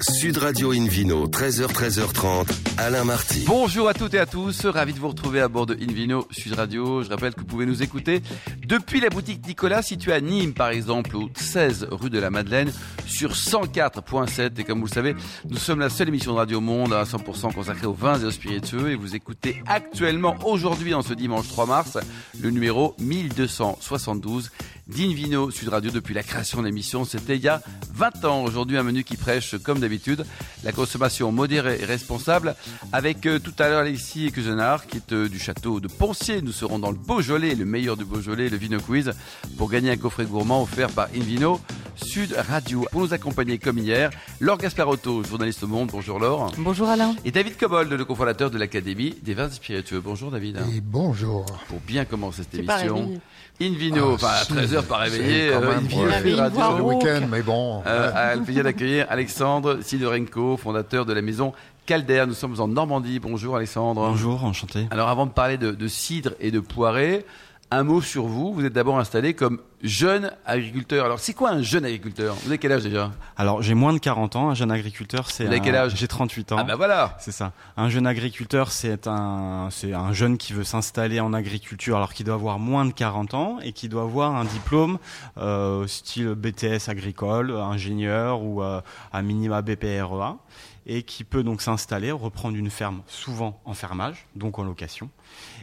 Sud 0.00 0.38
Radio 0.38 0.72
Invino, 0.72 1.28
13h, 1.28 1.66
13h30, 1.66 2.48
Alain 2.78 3.04
Marty. 3.04 3.44
Bonjour 3.46 3.88
à 3.88 3.94
toutes 3.94 4.14
et 4.14 4.18
à 4.18 4.26
tous, 4.26 4.64
ravi 4.66 4.94
de 4.94 4.98
vous 4.98 5.08
retrouver 5.08 5.40
à 5.40 5.48
bord 5.48 5.66
de 5.66 5.74
Invino 5.74 6.26
Sud 6.30 6.54
Radio. 6.54 7.02
Je 7.02 7.10
rappelle 7.10 7.34
que 7.34 7.40
vous 7.40 7.46
pouvez 7.46 7.66
nous 7.66 7.82
écouter 7.82 8.22
depuis 8.66 9.00
la 9.00 9.10
boutique 9.10 9.46
Nicolas, 9.46 9.82
située 9.82 10.12
à 10.12 10.20
Nîmes 10.20 10.54
par 10.54 10.70
exemple, 10.70 11.14
au 11.16 11.28
16 11.34 11.88
rue 11.90 12.10
de 12.10 12.18
la 12.18 12.30
Madeleine, 12.30 12.72
sur 13.06 13.32
104.7. 13.32 14.58
Et 14.58 14.64
comme 14.64 14.80
vous 14.80 14.86
le 14.86 14.92
savez, 14.92 15.14
nous 15.48 15.58
sommes 15.58 15.80
la 15.80 15.90
seule 15.90 16.08
émission 16.08 16.32
de 16.32 16.38
Radio 16.38 16.60
Monde 16.60 16.94
à 16.94 17.04
100% 17.04 17.52
consacrée 17.52 17.86
aux 17.86 17.92
vins 17.92 18.18
et 18.18 18.24
aux 18.24 18.30
spiritueux. 18.30 18.90
Et 18.90 18.96
vous 18.96 19.14
écoutez 19.14 19.62
actuellement, 19.66 20.36
aujourd'hui, 20.44 20.94
en 20.94 21.02
ce 21.02 21.12
dimanche 21.12 21.48
3 21.48 21.66
mars, 21.66 21.98
le 22.40 22.50
numéro 22.50 22.96
1272 22.98 24.50
d'Invino 24.88 25.50
Sud 25.50 25.68
Radio 25.68 25.90
depuis 25.90 26.14
la 26.14 26.22
création 26.22 26.60
de 26.60 26.66
l'émission. 26.66 27.04
C'était 27.04 27.36
il 27.36 27.42
y 27.42 27.48
a 27.48 27.62
20 27.94 28.24
ans. 28.24 28.44
Aujourd'hui, 28.44 28.76
un 28.76 28.82
menu 28.82 29.04
qui 29.04 29.16
prêche, 29.16 29.56
comme 29.62 29.80
d'habitude, 29.80 30.24
la 30.64 30.72
consommation 30.72 31.32
modérée 31.32 31.78
et 31.80 31.84
responsable. 31.84 32.54
Avec 32.92 33.26
euh, 33.26 33.38
tout 33.38 33.54
à 33.58 33.68
l'heure 33.68 33.80
Alexis 33.80 34.32
Cusenard, 34.32 34.86
qui 34.86 34.98
est 34.98 35.12
euh, 35.12 35.28
du 35.28 35.38
château 35.38 35.80
de 35.80 35.88
Poncier. 35.88 36.42
Nous 36.42 36.52
serons 36.52 36.78
dans 36.78 36.90
le 36.90 36.96
Beaujolais, 36.96 37.54
le 37.54 37.64
meilleur 37.64 37.96
du 37.96 38.04
Beaujolais, 38.04 38.48
le 38.48 38.56
Vino 38.56 38.80
Quiz, 38.80 39.12
pour 39.56 39.70
gagner 39.70 39.90
un 39.90 39.96
coffret 39.96 40.24
gourmand 40.24 40.62
offert 40.62 40.90
par 40.90 41.08
Invino 41.14 41.60
Sud 41.96 42.34
Radio. 42.48 42.86
Pour 42.90 43.02
nous 43.02 43.14
accompagner 43.14 43.58
comme 43.58 43.78
hier, 43.78 44.10
Laure 44.40 44.58
Gasparotto, 44.58 45.22
journaliste 45.24 45.62
au 45.62 45.66
Monde. 45.66 45.90
Bonjour 45.92 46.18
Laure. 46.18 46.52
Bonjour 46.58 46.88
Alain. 46.88 47.14
Et 47.24 47.30
David 47.30 47.56
Cobold, 47.56 47.92
le 47.92 48.04
cofondateur 48.04 48.50
de 48.50 48.58
l'Académie 48.58 49.14
des 49.22 49.34
vins 49.34 49.50
spiritueux. 49.50 50.00
Bonjour 50.00 50.30
David. 50.30 50.58
Et 50.74 50.80
bonjour. 50.80 51.44
Pour 51.68 51.80
bien 51.80 52.04
commencer 52.04 52.42
cette 52.42 52.54
émission. 52.54 52.96
réveillé. 52.96 53.20
Invino, 53.60 54.14
enfin 54.14 54.28
à 54.28 54.44
si, 54.44 54.52
13h 54.52 54.82
pas 54.84 54.96
réveillé, 54.96 55.50
quand 55.50 55.62
euh, 55.62 55.74
même, 55.74 55.86
ouais. 55.86 56.20
Mais 56.24 56.30
une 56.32 56.40
Radio. 56.40 56.78
Le 56.78 56.82
week-end, 56.82 57.26
mais 57.30 57.42
bon. 57.42 57.82
Euh, 57.86 58.12
a 58.14 58.34
le 58.34 58.42
plaisir 58.42 58.64
d'accueillir 58.64 59.06
Alexandre 59.08 59.78
Sidorenko, 59.82 60.56
fondateur 60.56 61.06
de 61.06 61.12
la 61.12 61.22
maison 61.22 61.52
Calder. 61.86 62.24
Nous 62.26 62.34
sommes 62.34 62.60
en 62.60 62.68
Normandie. 62.68 63.18
Bonjour 63.18 63.56
Alexandre. 63.56 64.08
Bonjour, 64.08 64.44
enchanté. 64.44 64.86
Alors 64.90 65.08
avant 65.08 65.26
de 65.26 65.32
parler 65.32 65.58
de, 65.58 65.70
de 65.70 65.88
cidre 65.88 66.32
et 66.40 66.50
de 66.50 66.60
poirée, 66.60 67.24
un 67.72 67.84
mot 67.84 68.00
sur 68.02 68.26
vous. 68.26 68.52
Vous 68.52 68.64
êtes 68.64 68.72
d'abord 68.72 68.98
installé 68.98 69.34
comme 69.34 69.60
jeune 69.82 70.30
agriculteur. 70.46 71.04
Alors 71.04 71.18
c'est 71.18 71.32
quoi 71.34 71.50
un 71.50 71.62
jeune 71.62 71.84
agriculteur? 71.84 72.34
Vous 72.42 72.48
avez 72.48 72.58
quel 72.58 72.72
âge 72.72 72.82
déjà? 72.82 73.10
Alors, 73.36 73.62
j'ai 73.62 73.74
moins 73.74 73.92
de 73.92 73.98
40 73.98 74.36
ans, 74.36 74.50
un 74.50 74.54
jeune 74.54 74.70
agriculteur, 74.70 75.30
c'est 75.30 75.44
Vous 75.44 75.50
avez 75.50 75.58
un- 75.60 75.64
quel 75.64 75.76
âge? 75.76 75.94
J'ai 75.96 76.06
38 76.06 76.52
ans. 76.52 76.56
Ah 76.58 76.64
bah 76.64 76.76
voilà 76.76 77.16
C'est 77.18 77.32
ça. 77.32 77.52
Un 77.76 77.88
jeune 77.88 78.06
agriculteur, 78.06 78.70
c'est 78.70 79.06
un, 79.06 79.68
c'est 79.70 79.92
un 79.94 80.12
jeune 80.12 80.36
qui 80.38 80.52
veut 80.52 80.64
s'installer 80.64 81.18
en 81.20 81.32
agriculture 81.32 81.96
alors 81.96 82.12
qu'il 82.12 82.26
doit 82.26 82.34
avoir 82.34 82.58
moins 82.58 82.84
de 82.84 82.92
40 82.92 83.34
ans 83.34 83.58
et 83.62 83.72
qui 83.72 83.88
doit 83.88 84.02
avoir 84.02 84.36
un 84.36 84.44
diplôme 84.44 84.98
euh, 85.38 85.86
style 85.86 86.34
BTS 86.34 86.88
agricole, 86.88 87.52
ingénieur 87.52 88.42
ou 88.42 88.62
euh, 88.62 88.80
à 89.12 89.22
minima 89.22 89.62
BPREA 89.62 90.36
et 90.84 91.04
qui 91.04 91.22
peut 91.22 91.44
donc 91.44 91.62
s'installer, 91.62 92.10
reprendre 92.10 92.56
une 92.56 92.68
ferme 92.70 93.02
souvent 93.06 93.60
en 93.64 93.72
fermage, 93.72 94.26
donc 94.34 94.58
en 94.58 94.64
location, 94.64 95.10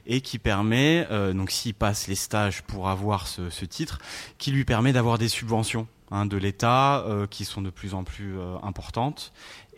et 0.10 0.22
qui 0.22 0.40
permet, 0.40 1.08
euh, 1.12 1.32
donc 1.34 1.52
s'il 1.52 1.76
passe 1.76 2.08
les 2.08 2.16
stages 2.16 2.64
pour 2.64 2.90
avoir 2.90 3.28
ce, 3.28 3.50
ce 3.50 3.64
titre, 3.64 4.00
qui 4.38 4.52
lui 4.52 4.66
permet 4.66 4.92
d'avoir 4.92 5.18
des 5.18 5.30
subventions 5.30 5.88
hein, 6.12 6.26
de 6.26 6.38
l'État 6.38 7.00
euh, 7.08 7.28
qui 7.28 7.46
sont 7.46 7.62
de 7.62 7.70
plus 7.70 7.94
en 7.94 8.04
plus 8.04 8.38
euh, 8.38 8.56
importantes 8.64 9.32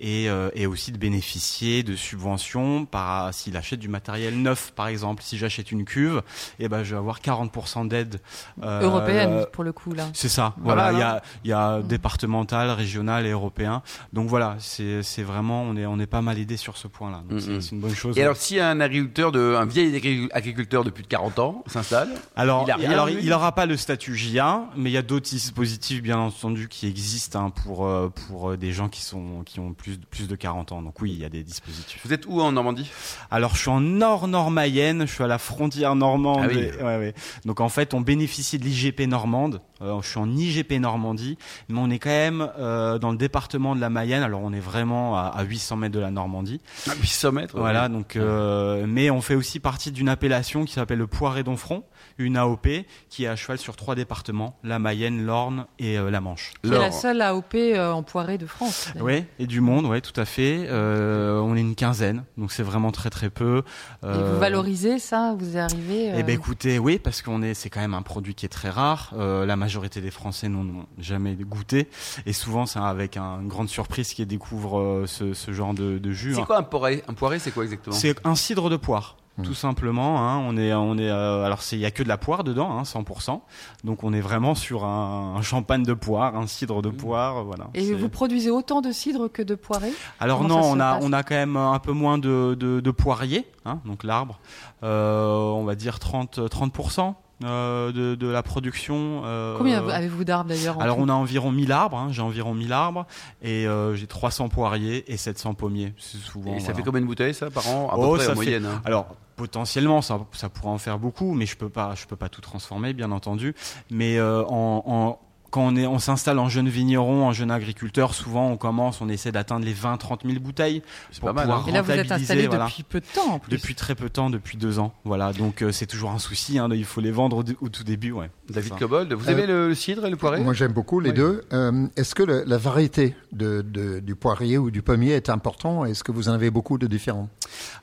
et, 0.03 0.29
euh, 0.29 0.49
et 0.55 0.65
aussi 0.65 0.91
de 0.91 0.97
bénéficier 0.97 1.83
de 1.83 1.95
subventions 1.95 2.85
par 2.85 3.31
s'il 3.35 3.55
achète 3.55 3.79
du 3.79 3.87
matériel 3.87 4.41
neuf 4.41 4.71
par 4.75 4.87
exemple. 4.87 5.21
Si 5.21 5.37
j'achète 5.37 5.71
une 5.71 5.85
cuve 5.85 6.23
et 6.59 6.67
ben 6.69 6.83
je 6.83 6.91
vais 6.95 6.97
avoir 6.97 7.19
40% 7.19 7.87
d'aide 7.87 8.19
euh, 8.63 8.81
Européenne 8.81 9.29
euh, 9.31 9.45
pour 9.45 9.63
le 9.63 9.71
coup 9.73 9.93
là. 9.93 10.07
c'est 10.13 10.27
ça. 10.29 10.55
Voilà, 10.57 10.91
voilà 10.91 10.97
il 10.97 10.99
y 10.99 11.03
a 11.03 11.21
il 11.43 11.49
y 11.49 11.53
a 11.53 11.81
départemental 11.83 12.71
régional 12.71 13.27
et 13.27 13.29
européen. 13.29 13.83
Donc 14.11 14.27
voilà 14.27 14.55
c'est 14.59 15.03
c'est 15.03 15.21
vraiment 15.23 15.61
on 15.63 15.75
est 15.77 15.85
on 15.85 15.99
est 15.99 16.07
pas 16.07 16.21
mal 16.23 16.39
aidé 16.39 16.57
sur 16.57 16.77
ce 16.77 16.87
point 16.87 17.11
là 17.11 17.21
c'est- 17.39 17.71
une 17.71 17.79
bonne 17.79 17.93
chose. 17.93 18.17
Et 18.17 18.23
alors 18.23 18.37
si 18.37 18.59
un 18.59 18.79
agriculteur, 18.81 19.31
de, 19.31 19.55
un 19.55 19.65
vieil 19.65 19.95
agri- 19.95 20.29
agriculteur 20.31 20.83
de 20.83 20.89
plus 20.89 21.03
de 21.03 21.07
40 21.07 21.37
ans 21.39 21.63
s'installe, 21.67 22.09
Alors, 22.35 22.63
Il 22.67 22.71
a 22.71 22.75
rien, 22.75 22.91
alors 22.91 23.09
il 23.09 23.29
n'aura 23.29 23.53
pas 23.53 23.65
le 23.67 23.77
statut 23.77 24.15
JA, 24.15 24.65
mais 24.75 24.89
il 24.89 24.93
y 24.93 24.97
a 24.97 25.01
d'autres 25.03 25.29
dispositifs, 25.29 26.01
bien 26.01 26.17
entendu, 26.21 26.67
qui 26.67 26.87
existent 26.87 27.45
hein, 27.45 27.49
pour 27.49 27.85
euh, 27.85 28.09
pour 28.27 28.51
euh, 28.51 28.57
des 28.57 28.71
gens 28.71 28.89
qui 28.89 29.01
sont 29.01 29.43
qui 29.45 29.59
ont 29.59 29.73
plus 29.73 29.99
de 29.99 30.05
plus 30.05 30.27
de 30.27 30.35
40 30.35 30.71
ans. 30.71 30.81
Donc 30.81 31.01
oui, 31.01 31.11
il 31.13 31.19
y 31.19 31.25
a 31.25 31.29
des 31.29 31.43
dispositifs. 31.43 32.01
vous 32.05 32.13
êtes 32.13 32.25
où 32.27 32.41
en 32.41 32.51
Normandie? 32.51 32.89
Alors, 33.29 33.55
je 33.55 33.61
suis 33.61 33.69
en 33.69 33.79
Nord 33.81 34.27
Nord-Mayenne, 34.27 35.05
je 35.07 35.13
suis 35.13 35.23
à 35.23 35.27
la 35.27 35.37
frontière 35.37 35.95
normande. 35.95 36.41
Ah 36.43 36.47
oui. 36.47 36.59
et- 36.59 36.75
ouais, 36.77 36.97
ouais. 36.97 37.13
Donc 37.45 37.59
en 37.59 37.69
fait, 37.69 37.93
on 37.93 38.01
bénéficie 38.01 38.57
de 38.57 38.63
l'IGP 38.65 39.01
normande. 39.07 39.61
Euh, 39.81 39.99
je 40.03 40.07
suis 40.09 40.19
en 40.19 40.29
IGP 40.29 40.73
Normandie, 40.79 41.39
mais 41.67 41.79
on 41.79 41.89
est 41.89 41.97
quand 41.97 42.09
même 42.11 42.47
euh, 42.59 42.99
dans 42.99 43.09
le 43.11 43.17
département 43.17 43.75
de 43.75 43.81
la 43.81 43.89
Mayenne. 43.89 44.21
Alors 44.21 44.41
on 44.43 44.53
est 44.53 44.59
vraiment 44.59 45.17
à, 45.17 45.21
à 45.23 45.43
800 45.43 45.75
mètres 45.77 45.95
de 45.95 45.99
la 45.99 46.11
Normandie. 46.11 46.61
À 46.87 46.93
800 46.93 47.31
mètres. 47.31 47.57
Voilà, 47.57 47.89
donc 47.89 48.15
euh, 48.15 48.85
mais 48.87 49.09
on 49.09 49.21
fait 49.21 49.33
aussi 49.33 49.59
partie 49.59 49.91
d'une 49.91 50.07
appellation 50.09 50.65
qui 50.65 50.73
s'appelle 50.73 50.99
le 50.99 51.07
Poiré 51.07 51.41
d'Onfront, 51.41 51.83
une 52.19 52.37
AOP 52.37 52.67
qui 53.09 53.23
est 53.23 53.27
à 53.27 53.35
cheval 53.35 53.57
sur 53.57 53.75
trois 53.75 53.95
départements 53.95 54.59
la 54.63 54.77
Mayenne, 54.77 55.25
l'Orne 55.25 55.65
et 55.79 55.97
la 56.11 56.21
Manche. 56.21 56.53
C'est 56.63 56.69
la 56.71 56.91
seule 56.91 57.21
AOP 57.21 57.55
euh, 57.55 57.91
en 57.91 58.03
poirée 58.03 58.37
de 58.37 58.45
France. 58.45 58.89
Oui, 58.99 59.25
et 59.39 59.47
du 59.47 59.61
monde, 59.61 59.85
ouais, 59.85 60.01
tout 60.01 60.19
à 60.19 60.25
fait. 60.25 60.65
Euh, 60.69 61.39
on 61.39 61.55
est 61.55 61.61
une 61.61 61.75
quinzaine, 61.75 62.23
donc 62.37 62.51
c'est 62.51 62.63
vraiment 62.63 62.91
très 62.91 63.09
très 63.09 63.29
peu. 63.29 63.63
Et 64.03 64.05
Euh, 64.07 64.31
vous 64.33 64.39
valorisez 64.39 64.99
ça 64.99 65.35
Vous 65.37 65.57
arrivez 65.57 66.11
euh, 66.11 66.15
Eh 66.17 66.23
ben 66.23 66.33
écoutez, 66.35 66.77
oui, 66.79 66.99
parce 66.99 67.21
qu'on 67.21 67.41
est, 67.41 67.53
c'est 67.53 67.69
quand 67.69 67.81
même 67.81 67.93
un 67.93 68.01
produit 68.01 68.35
qui 68.35 68.45
est 68.45 68.49
très 68.49 68.69
rare. 68.69 69.11
Euh, 69.17 69.45
la 69.45 69.55
majorité 69.55 70.01
des 70.01 70.11
Français 70.11 70.49
n'en 70.49 70.61
ont 70.61 70.85
jamais 70.99 71.35
goûté, 71.35 71.87
et 72.25 72.33
souvent 72.33 72.65
c'est 72.65 72.79
avec 72.79 73.17
un- 73.17 73.39
une 73.41 73.47
grande 73.47 73.69
surprise 73.69 74.13
qu'ils 74.13 74.27
découvrent 74.27 74.79
euh, 74.79 75.05
ce, 75.07 75.33
ce 75.33 75.51
genre 75.53 75.73
de, 75.73 75.97
de 75.97 76.11
jus. 76.11 76.33
C'est 76.35 76.41
hein. 76.41 76.45
quoi 76.45 76.57
un 76.59 76.63
poiré 76.63 77.03
Un 77.07 77.13
poiré, 77.13 77.39
c'est 77.39 77.51
quoi 77.51 77.63
exactement? 77.63 77.95
C'est 77.95 78.17
un 78.25 78.35
cidre 78.35 78.69
de 78.69 78.77
poire. 78.77 79.17
Mmh. 79.37 79.43
Tout 79.43 79.53
simplement, 79.53 80.19
hein, 80.19 80.43
on 80.45 80.57
est, 80.57 80.73
on 80.73 80.97
est, 80.97 81.09
euh, 81.09 81.45
alors 81.45 81.61
il 81.71 81.77
y 81.79 81.85
a 81.85 81.91
que 81.91 82.03
de 82.03 82.07
la 82.09 82.17
poire 82.17 82.43
dedans, 82.43 82.77
hein, 82.77 82.83
100%. 82.83 83.39
Donc 83.85 84.03
on 84.03 84.11
est 84.11 84.19
vraiment 84.19 84.55
sur 84.55 84.83
un, 84.83 85.35
un 85.37 85.41
champagne 85.41 85.83
de 85.83 85.93
poire, 85.93 86.35
un 86.35 86.47
cidre 86.47 86.81
de 86.81 86.89
Mmh. 86.89 86.97
poire, 86.97 87.43
voilà. 87.45 87.67
Et 87.73 87.93
vous 87.93 88.09
produisez 88.09 88.51
autant 88.51 88.81
de 88.81 88.91
cidre 88.91 89.29
que 89.31 89.41
de 89.41 89.55
poirée 89.55 89.93
Alors 90.19 90.39
Comment 90.39 90.59
non, 90.59 90.71
on 90.71 90.79
a, 90.81 90.99
on 91.01 91.13
a 91.13 91.23
quand 91.23 91.35
même 91.35 91.55
un 91.55 91.79
peu 91.79 91.93
moins 91.93 92.17
de, 92.17 92.57
de, 92.59 92.81
de 92.81 92.91
poiriers, 92.91 93.47
hein, 93.65 93.79
donc 93.85 94.03
l'arbre. 94.03 94.39
Euh, 94.83 95.37
on 95.37 95.63
va 95.63 95.75
dire 95.75 95.99
30, 95.99 96.39
30% 96.39 97.13
euh, 97.43 97.91
de, 97.91 98.15
de 98.15 98.27
la 98.27 98.43
production. 98.43 99.21
euh, 99.25 99.57
Combien 99.57 99.87
avez-vous 99.87 100.23
d'arbres 100.23 100.49
d'ailleurs 100.49 100.81
alors 100.81 100.97
on 100.99 101.09
a 101.09 101.13
environ 101.13 101.51
1000 101.51 101.71
arbres, 101.71 101.97
hein, 101.97 102.07
j'ai 102.11 102.21
environ 102.21 102.53
1000 102.53 102.71
arbres 102.73 103.05
et 103.41 103.67
euh, 103.67 103.95
j'ai 103.95 104.07
300 104.07 104.49
poiriers 104.49 105.11
et 105.11 105.17
700 105.17 105.53
pommiers. 105.53 105.93
C'est 105.97 106.17
souvent. 106.17 106.53
Et 106.55 106.59
ça 106.59 106.65
voilà. 106.67 106.77
fait 106.77 106.83
combien 106.83 107.01
de 107.01 107.05
bouteilles 107.05 107.33
ça 107.33 107.49
par 107.49 107.67
an? 107.69 107.89
À 107.89 107.95
Oh, 107.97 108.11
peu 108.11 108.17
près 108.17 108.25
ça 108.25 108.31
en 108.31 108.35
fait- 108.35 108.35
moyenne. 108.35 108.65
hein. 108.65 108.81
Alors 108.85 109.07
potentiellement 109.35 110.01
ça, 110.01 110.19
ça 110.33 110.49
pourrait 110.49 110.69
en 110.71 110.77
faire 110.77 110.99
beaucoup, 110.99 111.33
mais 111.33 111.45
je 111.45 111.57
peux 111.57 111.69
pas, 111.69 111.95
je 111.95 112.05
peux 112.05 112.15
pas 112.15 112.29
tout 112.29 112.41
transformer 112.41 112.93
bien 112.93 113.11
entendu. 113.11 113.55
Mais 113.89 114.17
euh, 114.19 114.43
en, 114.45 114.83
en- 114.85 115.19
quand 115.51 115.61
on 115.61 115.75
est, 115.75 115.85
on 115.85 115.99
s'installe 115.99 116.39
en 116.39 116.49
jeune 116.49 116.69
vigneron, 116.69 117.25
en 117.27 117.33
jeune 117.33 117.51
agriculteur, 117.51 118.13
souvent 118.15 118.49
on 118.49 118.57
commence, 118.57 119.01
on 119.01 119.09
essaie 119.09 119.31
d'atteindre 119.31 119.65
les 119.65 119.73
20-30 119.75 120.25
000 120.25 120.39
bouteilles 120.39 120.81
C'est 121.11 121.19
pour 121.19 121.27
pas 121.29 121.33
mal. 121.33 121.43
pouvoir 121.45 121.59
hein. 121.63 121.65
Et 121.67 121.71
là 121.73 121.81
vous 121.81 121.91
êtes 121.91 122.01
rentabiliser, 122.03 122.33
installé 122.33 122.47
voilà. 122.47 122.65
depuis 122.65 122.83
peu 122.83 122.99
de 123.01 123.05
temps 123.13 123.33
en 123.33 123.39
plus. 123.39 123.51
Depuis 123.51 123.75
très 123.75 123.93
peu 123.95 124.05
de 124.05 124.09
temps, 124.13 124.29
depuis 124.29 124.57
deux 124.57 124.79
ans. 124.79 124.93
Voilà, 125.03 125.33
donc 125.33 125.61
euh, 125.61 125.71
c'est 125.71 125.85
toujours 125.85 126.11
un 126.11 126.19
souci. 126.19 126.57
Hein, 126.57 126.69
il 126.71 126.85
faut 126.85 127.01
les 127.01 127.11
vendre 127.11 127.37
au, 127.37 127.43
au 127.65 127.69
tout 127.69 127.83
début, 127.83 128.11
ouais. 128.11 128.29
David. 128.49 128.75
Cobold, 128.79 129.11
vous 129.13 129.27
Euh, 129.29 129.31
aimez 129.33 129.45
le, 129.45 129.67
le 129.69 129.75
cidre 129.75 130.05
et 130.05 130.09
le 130.09 130.17
poiré 130.17 130.39
Moi, 130.41 130.53
j'aime 130.53 130.71
beaucoup 130.73 130.99
les 130.99 131.09
Oui. 131.11 131.15
deux. 131.15 131.43
Euh, 131.53 131.87
Est-ce 131.97 132.15
que 132.15 132.23
le- 132.23 132.43
la 132.47 132.57
variété 132.57 133.15
de, 133.31 133.61
de- 133.61 133.99
du 133.99 134.15
poirier 134.15 134.57
ou 134.57 134.71
du 134.71 134.81
pommier 134.81 135.11
est 135.13 135.29
important 135.29 135.85
Est-ce 135.85 136.03
que 136.03 136.11
vous 136.11 136.29
en 136.29 136.33
avez 136.33 136.49
beaucoup 136.49 136.77
de 136.77 136.87
différents 136.87 137.29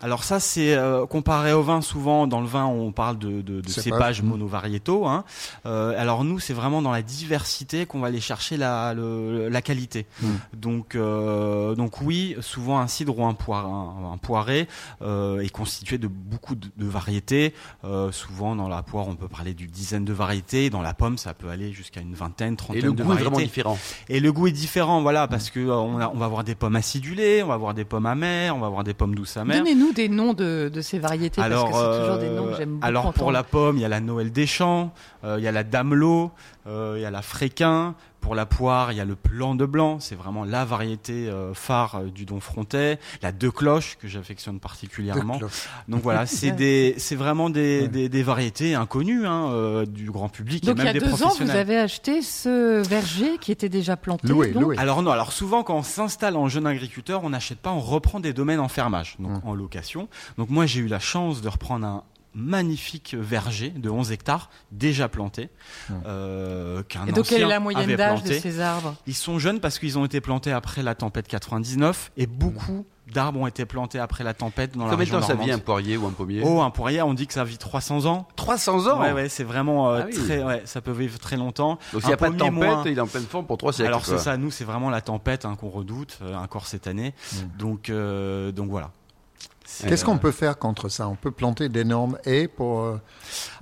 Alors 0.01 0.25
ça, 0.25 0.41
c'est 0.41 0.75
euh, 0.75 1.07
comparé 1.07 1.53
au 1.53 1.63
vin. 1.63 1.81
Souvent, 1.81 2.27
dans 2.27 2.41
le 2.41 2.47
vin, 2.47 2.65
on 2.67 2.93
parle 2.93 3.19
de, 3.19 3.41
de, 3.43 3.61
de 3.61 3.69
Cépage. 3.69 3.83
cépages 3.85 4.23
Mm. 4.23 4.27
monovariétaux. 4.29 5.07
Hein. 5.07 5.25
Euh, 5.67 5.95
alors 6.01 6.25
nous, 6.25 6.39
c'est 6.39 6.55
vraiment 6.55 6.83
dans 6.83 6.93
la 6.93 7.03
diversité 7.03 7.58
qu'on 7.87 8.01
va 8.01 8.09
aller 8.09 8.21
chercher 8.21 8.57
la, 8.57 8.95
le- 8.95 9.49
la 9.49 9.63
qualité. 9.63 10.07
Mm. 10.23 10.27
Donc, 10.57 10.95
euh, 10.95 11.75
donc 11.75 12.01
oui, 12.03 12.37
souvent 12.41 12.79
un 12.79 12.87
cidre 12.87 13.19
ou 13.19 13.25
un, 13.27 13.35
poire, 13.35 13.67
un, 13.67 14.13
un 14.15 14.17
poiré 14.19 14.69
euh, 15.03 15.41
est 15.41 15.49
constitué 15.51 15.99
de 15.99 16.09
beaucoup 16.09 16.55
de, 16.55 16.69
de 16.77 16.87
variétés. 16.87 17.55
Euh, 17.85 18.13
souvent, 18.13 18.55
dans 18.57 18.69
la 18.69 18.83
poire, 18.83 19.09
on 19.09 19.17
peut 19.17 19.29
parler 19.29 19.55
d'une 19.55 19.71
dizaine 19.71 20.05
de 20.05 20.13
variétés. 20.13 20.71
Dans 20.71 20.83
la 20.83 20.95
pomme, 20.95 21.19
ça 21.19 21.35
peut 21.35 21.49
aller 21.49 21.73
jusqu'à 21.73 22.01
une 22.01 22.15
vingtaine, 22.15 22.55
Et 22.55 22.57
trentaine 22.57 22.85
le 22.85 22.93
de 22.93 23.03
goût 23.03 23.13
est 23.13 23.15
variétés. 23.15 23.25
vraiment 23.31 23.39
différent. 23.45 23.79
Et 24.09 24.21
le 24.21 24.33
goût 24.33 24.47
est 24.47 24.53
différent, 24.53 25.03
voilà, 25.03 25.29
parce 25.29 25.51
que 25.51 25.61
euh, 25.61 25.75
on, 25.75 25.99
a- 26.01 26.09
on 26.09 26.17
va 26.19 26.27
avoir 26.27 26.45
des 26.45 26.55
pommes 26.55 26.77
acidulées, 26.77 27.43
on 27.43 27.49
va 27.49 27.55
avoir 27.55 27.75
des 27.75 27.85
pommes 27.85 28.07
amères, 28.07 28.55
on 28.57 28.61
va 28.61 28.67
avoir 28.67 28.85
des 28.85 28.95
pommes 28.95 29.15
douces 29.15 29.37
amères. 29.37 29.59
Donnez-nous 29.59 29.93
des 29.93 30.09
noms 30.09 30.33
de, 30.35 30.71
de 30.73 30.81
ces 30.81 30.99
variétés 30.99 31.41
parce 31.41 31.51
que 31.51 31.77
c'est 31.77 32.01
toujours 32.01 32.19
des 32.19 32.31
noms 32.31 32.47
que 32.51 32.57
j'aime 32.57 32.71
beaucoup. 32.75 32.87
alors 32.87 33.03
pour 33.05 33.11
entendre. 33.29 33.33
la 33.33 33.43
pomme, 33.43 33.77
il 33.77 33.81
y 33.83 33.85
a 33.85 33.89
la 33.89 34.01
Noël 34.01 34.31
des 34.33 34.47
champs, 34.47 34.93
euh, 35.25 35.37
il 35.39 35.45
y 35.45 35.49
a 35.49 35.53
la 35.53 35.65
Damelot, 35.65 36.31
euh, 36.67 36.95
il 36.97 37.03
y 37.03 37.05
a 37.05 37.11
la 37.11 37.23
Pour 38.21 38.35
la 38.35 38.47
poire, 38.47 38.91
il 38.93 38.99
y 38.99 39.01
a 39.01 39.05
le 39.05 39.15
plan 39.15 39.55
de 39.55 39.65
blanc, 39.65 40.01
c'est 40.01 40.17
vraiment 40.17 40.45
la 40.45 40.65
variété 40.65 41.31
phare 41.55 42.03
du 42.03 42.25
Don 42.25 42.41
Frontais. 42.41 42.99
La 43.23 43.31
deux 43.31 43.51
cloches 43.51 43.97
que 43.97 44.09
j'affectionne 44.09 44.59
particulièrement. 44.59 45.39
Donc 45.87 46.03
voilà, 46.03 46.27
c'est 46.27 46.51
des, 46.51 46.95
c'est 46.99 47.15
vraiment 47.15 47.49
des, 47.49 47.87
des, 47.89 48.09
des, 48.09 48.23
variétés 48.23 48.75
inconnues 48.75 49.25
hein, 49.25 49.85
du 49.87 50.11
grand 50.11 50.29
public 50.29 50.65
donc, 50.65 50.75
et 50.75 50.83
même 50.83 50.97
il 50.97 51.01
y 51.01 51.05
a 51.05 51.09
deux 51.09 51.23
ans, 51.23 51.33
vous 51.39 51.51
avez 51.51 51.79
acheté 51.79 52.21
ce 52.23 52.83
verger 52.87 53.39
qui 53.39 53.53
était 53.53 53.69
déjà 53.69 53.97
planté. 53.97 54.29
Alors 54.77 55.03
non, 55.03 55.13
alors 55.13 55.33
souvent 55.33 55.63
quand 55.63 55.77
on 55.77 55.83
s'installe 55.83 56.37
en 56.37 56.49
jeune 56.49 56.67
agriculteur, 56.67 57.25
on 57.25 57.31
n'achète 57.31 57.59
pas, 57.59 57.71
on 57.71 57.81
reprend 57.81 58.21
des 58.21 58.33
domaines 58.33 58.61
en 58.61 58.69
fermage, 58.69 59.17
donc 59.19 59.37
hum. 59.37 59.41
en 59.45 59.55
location. 59.55 60.09
Donc 60.37 60.51
moi 60.51 60.67
j'ai 60.67 60.81
eu 60.81 60.89
la 60.89 61.01
chance 61.01 61.41
de 61.41 61.49
reprendre 61.49 61.87
un 61.87 62.05
magnifique 62.35 63.15
verger 63.19 63.71
de 63.71 63.91
11 63.91 64.13
hectares 64.13 64.51
déjà 64.71 65.09
planté. 65.09 65.51
Euh, 66.07 66.83
Et 67.09 67.13
donc 67.13 67.27
quelle 67.27 67.43
est 67.43 67.47
la 67.47 67.61
moyenne 67.61 67.97
d'âge 67.97 68.23
de 68.23 68.33
ces 68.33 68.61
arbres 68.61 68.95
Ils 69.07 69.15
sont 69.15 69.39
jeunes 69.39 69.61
parce 69.61 69.79
qu'ils 69.79 69.99
ont 69.99 70.05
été 70.05 70.21
plantés 70.21 70.53
après 70.53 70.83
la 70.83 70.95
tempête 70.95 71.29
99 71.29 72.13
et 72.17 72.27
beaucoup 72.27 72.87
d'arbres 73.13 73.41
ont 73.41 73.47
été 73.47 73.65
plantés 73.65 73.99
après 73.99 74.25
la 74.25 74.35
tempête 74.35 74.73
dans 74.73 74.81
Combien 74.81 74.91
la 74.91 74.97
région 74.97 75.17
de 75.17 75.21
temps 75.23 75.29
ça 75.29 75.35
vit 75.35 75.51
un 75.51 75.59
poirier 75.59 75.97
ou 75.97 76.07
un 76.07 76.11
pommier 76.11 76.43
Oh, 76.45 76.61
un 76.61 76.71
poirier, 76.71 77.03
on 77.03 77.15
dit 77.15 77.27
que 77.27 77.33
ça 77.33 77.45
vit 77.45 77.59
300 77.59 78.07
ans. 78.07 78.29
300 78.37 78.87
ans 78.87 79.01
Ouais, 79.01 79.13
ouais, 79.13 79.29
c'est 79.29 79.45
vraiment 79.45 79.91
euh, 79.91 80.03
ah 80.05 80.11
très, 80.11 80.43
ouais, 80.43 80.63
ça 80.65 80.81
peut 80.81 80.93
vivre 80.93 81.19
très 81.19 81.37
longtemps. 81.37 81.79
Donc 81.93 82.03
s'il 82.03 82.09
n'y 82.09 82.15
a 82.15 82.19
pas 82.19 82.31
de 82.31 82.37
tempête, 82.37 82.79
il 82.87 82.99
est 82.99 83.01
en 83.01 83.07
pleine 83.07 83.25
forme 83.25 83.47
pour 83.47 83.57
3 83.57 83.73
siècles. 83.73 83.89
Alors 83.89 84.05
c'est 84.05 84.19
ça, 84.19 84.37
nous 84.37 84.51
c'est 84.51 84.65
vraiment 84.65 84.91
la 84.91 85.01
tempête 85.01 85.45
hein, 85.45 85.57
qu'on 85.59 85.71
redoute, 85.71 86.19
euh, 86.23 86.35
encore 86.35 86.67
cette 86.67 86.87
année. 86.87 87.15
Donc, 87.59 87.89
euh, 87.89 88.53
donc 88.53 88.69
voilà. 88.71 88.91
Qu'est-ce 89.87 90.05
qu'on 90.05 90.19
peut 90.19 90.33
faire 90.33 90.59
contre 90.59 90.89
ça? 90.89 91.09
On 91.09 91.15
peut 91.15 91.31
planter 91.31 91.69
d'énormes 91.69 92.19
haies 92.25 92.49
pour. 92.49 92.81
Euh, 92.81 93.01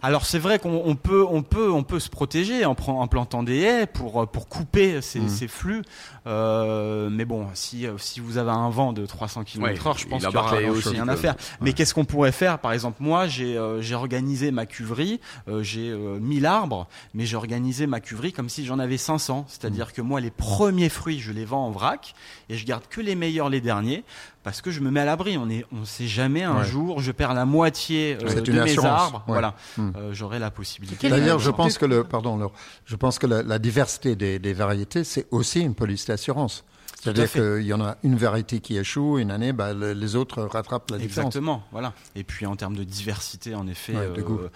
Alors 0.02 0.24
c'est 0.24 0.38
vrai 0.38 0.58
qu'on 0.58 0.96
peut, 0.96 1.24
on 1.28 1.42
peut, 1.42 1.70
on 1.70 1.82
peut 1.82 2.00
se 2.00 2.08
protéger 2.08 2.64
en, 2.64 2.76
en 2.86 3.08
plantant 3.08 3.42
des 3.42 3.58
haies 3.58 3.86
pour 3.86 4.22
euh, 4.22 4.26
pour 4.26 4.48
couper 4.48 5.02
ces, 5.02 5.20
mmh. 5.20 5.28
ces 5.28 5.48
flux. 5.48 5.82
Euh, 6.26 7.08
mais 7.10 7.24
bon, 7.24 7.48
si 7.54 7.86
si 7.98 8.20
vous 8.20 8.38
avez 8.38 8.50
un 8.50 8.70
vent 8.70 8.92
de 8.92 9.04
300 9.04 9.44
km/h, 9.44 9.98
je 9.98 10.06
pense 10.06 10.24
qu'il 10.24 10.32
y 10.32 10.36
aura 10.36 10.56
aussi 10.70 10.88
rien 10.90 11.08
à 11.08 11.16
faire. 11.16 11.34
Mais 11.60 11.72
qu'est-ce 11.72 11.92
qu'on 11.92 12.04
pourrait 12.04 12.32
faire? 12.32 12.58
Par 12.60 12.72
exemple, 12.72 12.98
moi, 13.00 13.26
j'ai 13.26 13.60
j'ai 13.80 13.94
organisé 13.94 14.50
ma 14.50 14.66
cuverie, 14.66 15.20
j'ai 15.60 15.94
1000 15.94 16.46
arbres, 16.46 16.86
mais 17.14 17.26
j'ai 17.26 17.36
organisé 17.36 17.86
ma 17.86 18.00
cuverie 18.00 18.32
comme 18.32 18.48
si 18.48 18.64
j'en 18.64 18.78
avais 18.78 18.98
500. 18.98 19.46
C'est-à-dire 19.48 19.88
mmh. 19.88 19.92
que 19.92 20.02
moi, 20.02 20.20
les 20.20 20.30
premiers 20.30 20.88
fruits, 20.88 21.20
je 21.20 21.32
les 21.32 21.44
vends 21.44 21.66
en 21.66 21.70
vrac 21.70 22.14
et 22.48 22.56
je 22.56 22.64
garde 22.64 22.84
que 22.88 23.00
les 23.00 23.14
meilleurs, 23.14 23.48
les 23.48 23.60
derniers 23.60 24.04
parce 24.46 24.62
que 24.62 24.70
je 24.70 24.78
me 24.78 24.92
mets 24.92 25.00
à 25.00 25.04
l'abri. 25.04 25.36
On 25.38 25.50
est, 25.50 25.66
on 25.72 25.84
sait 25.96 26.06
jamais 26.06 26.42
un 26.42 26.62
jour, 26.62 27.00
je 27.00 27.12
perds 27.12 27.34
la 27.34 27.44
moitié 27.44 28.18
euh, 28.22 28.40
de 28.40 28.52
mes 28.52 28.78
arbres. 28.78 29.22
Voilà, 29.26 29.54
hmm. 29.76 29.90
euh, 29.96 30.12
j'aurai 30.12 30.38
la 30.38 30.50
possibilité. 30.50 31.08
D'ailleurs, 31.08 31.38
je 31.38 31.50
pense 31.50 31.78
que 31.78 31.86
le, 31.86 32.04
pardon, 32.04 32.50
je 32.84 32.96
pense 32.96 33.18
que 33.18 33.26
la, 33.26 33.58
diversité 33.58 34.16
des, 34.16 34.52
variétés, 34.52 35.04
c'est 35.04 35.26
aussi 35.30 35.60
une 35.60 35.74
police 35.74 36.06
d'assurance. 36.06 36.64
C'est-à-dire 37.00 37.30
qu'il 37.30 37.66
y 37.66 37.72
en 37.72 37.80
a 37.80 37.96
une 38.02 38.16
variété 38.16 38.60
qui 38.60 38.76
échoue, 38.76 39.18
une 39.18 39.30
année, 39.30 39.52
bah, 39.52 39.72
les 39.72 40.16
autres 40.16 40.42
rattrapent 40.42 40.90
la 40.90 40.98
différence. 40.98 41.28
Exactement, 41.28 41.62
voilà. 41.70 41.92
Et 42.14 42.24
puis 42.24 42.46
en 42.46 42.56
termes 42.56 42.76
de 42.76 42.84
diversité, 42.84 43.54
en 43.54 43.66
effet, 43.68 43.94
euh, 43.94 44.48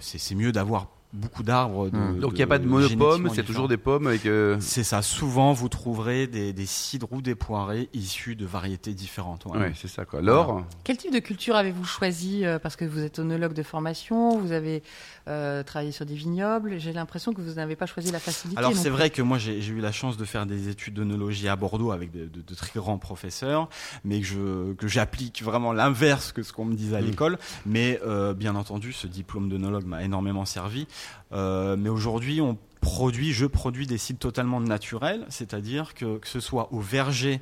c'est 0.00 0.34
mieux 0.34 0.52
d'avoir 0.52 0.88
beaucoup 1.12 1.42
d'arbres. 1.42 1.88
Hmm. 1.88 2.18
Donc 2.18 2.32
il 2.32 2.36
n'y 2.36 2.42
a 2.42 2.46
pas 2.46 2.58
de 2.58 2.66
monopommes, 2.66 3.28
c'est 3.34 3.42
toujours 3.42 3.68
des 3.68 3.76
pommes 3.76 4.06
avec. 4.06 4.26
Euh, 4.26 4.56
c'est 4.60 4.84
ça. 4.84 5.02
Souvent, 5.02 5.52
vous 5.52 5.68
trouverez 5.68 6.26
des, 6.26 6.52
des, 6.52 6.66
cidres 6.66 7.08
ou 7.12 7.20
des 7.20 7.34
poirées 7.34 7.88
issus 7.92 8.34
de 8.34 8.46
variétés 8.46 8.94
différentes. 8.94 9.44
Oui, 9.46 9.60
c'est 9.74 9.88
ça. 9.88 10.04
Quoi. 10.04 10.22
Laure 10.22 10.64
Quel 10.84 10.96
type 10.96 11.12
de 11.12 11.18
culture 11.18 11.56
avez-vous 11.56 11.84
choisi 11.84 12.44
euh, 12.44 12.58
Parce 12.58 12.76
que 12.76 12.84
vous 12.84 13.00
êtes 13.00 13.18
onologue 13.18 13.52
de 13.52 13.62
formation, 13.62 14.38
vous 14.38 14.52
avez 14.52 14.82
euh, 15.28 15.62
travaillé 15.62 15.92
sur 15.92 16.06
des 16.06 16.14
vignobles. 16.14 16.78
J'ai 16.78 16.92
l'impression 16.92 17.34
que 17.34 17.42
vous 17.42 17.54
n'avez 17.54 17.76
pas 17.76 17.86
choisi 17.86 18.10
la 18.10 18.20
facilité. 18.20 18.58
Alors 18.58 18.74
c'est 18.74 18.90
vrai 18.90 19.10
que 19.10 19.22
moi 19.22 19.38
j'ai 19.38 19.58
eu 19.66 19.80
la 19.80 19.92
chance 19.92 20.16
de 20.16 20.24
faire 20.24 20.46
des 20.46 20.68
études 20.68 20.94
d'onologie 20.94 21.48
à 21.48 21.56
Bordeaux 21.56 21.90
avec 21.90 22.10
de, 22.10 22.26
de, 22.26 22.54
très 22.54 22.78
grands 22.78 22.98
professeurs, 22.98 23.68
mais 24.04 24.20
que 24.20 24.26
je 24.26 24.72
que 24.74 24.88
j'applique 24.88 25.42
vraiment 25.42 25.72
l'inverse 25.72 26.32
que 26.32 26.42
ce 26.42 26.52
qu'on 26.52 26.64
me 26.64 26.74
disait 26.74 26.96
à 26.96 27.00
hmm. 27.00 27.06
l'école. 27.06 27.38
Mais 27.66 28.00
bien 28.36 28.56
entendu, 28.56 28.92
ce 28.92 29.06
diplôme 29.06 29.48
d'onologue 29.48 29.84
m'a 29.84 30.02
énormément 30.02 30.44
servi. 30.44 30.86
Euh, 31.32 31.76
mais 31.76 31.88
aujourd'hui, 31.88 32.40
on 32.40 32.58
produit, 32.80 33.32
je 33.32 33.46
produis 33.46 33.86
des 33.86 33.98
cides 33.98 34.18
totalement 34.18 34.60
naturels, 34.60 35.24
c'est-à-dire 35.28 35.94
que 35.94 36.18
que 36.18 36.28
ce 36.28 36.40
soit 36.40 36.72
au 36.72 36.80
verger 36.80 37.40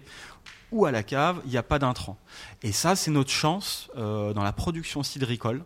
ou 0.72 0.86
à 0.86 0.92
la 0.92 1.02
cave, 1.02 1.40
il 1.44 1.50
n'y 1.50 1.56
a 1.56 1.62
pas 1.62 1.78
d'intrants. 1.78 2.16
Et 2.62 2.72
ça, 2.72 2.94
c'est 2.94 3.10
notre 3.10 3.30
chance 3.30 3.90
euh, 3.96 4.32
dans 4.32 4.42
la 4.42 4.52
production 4.52 5.02
cidricole 5.02 5.64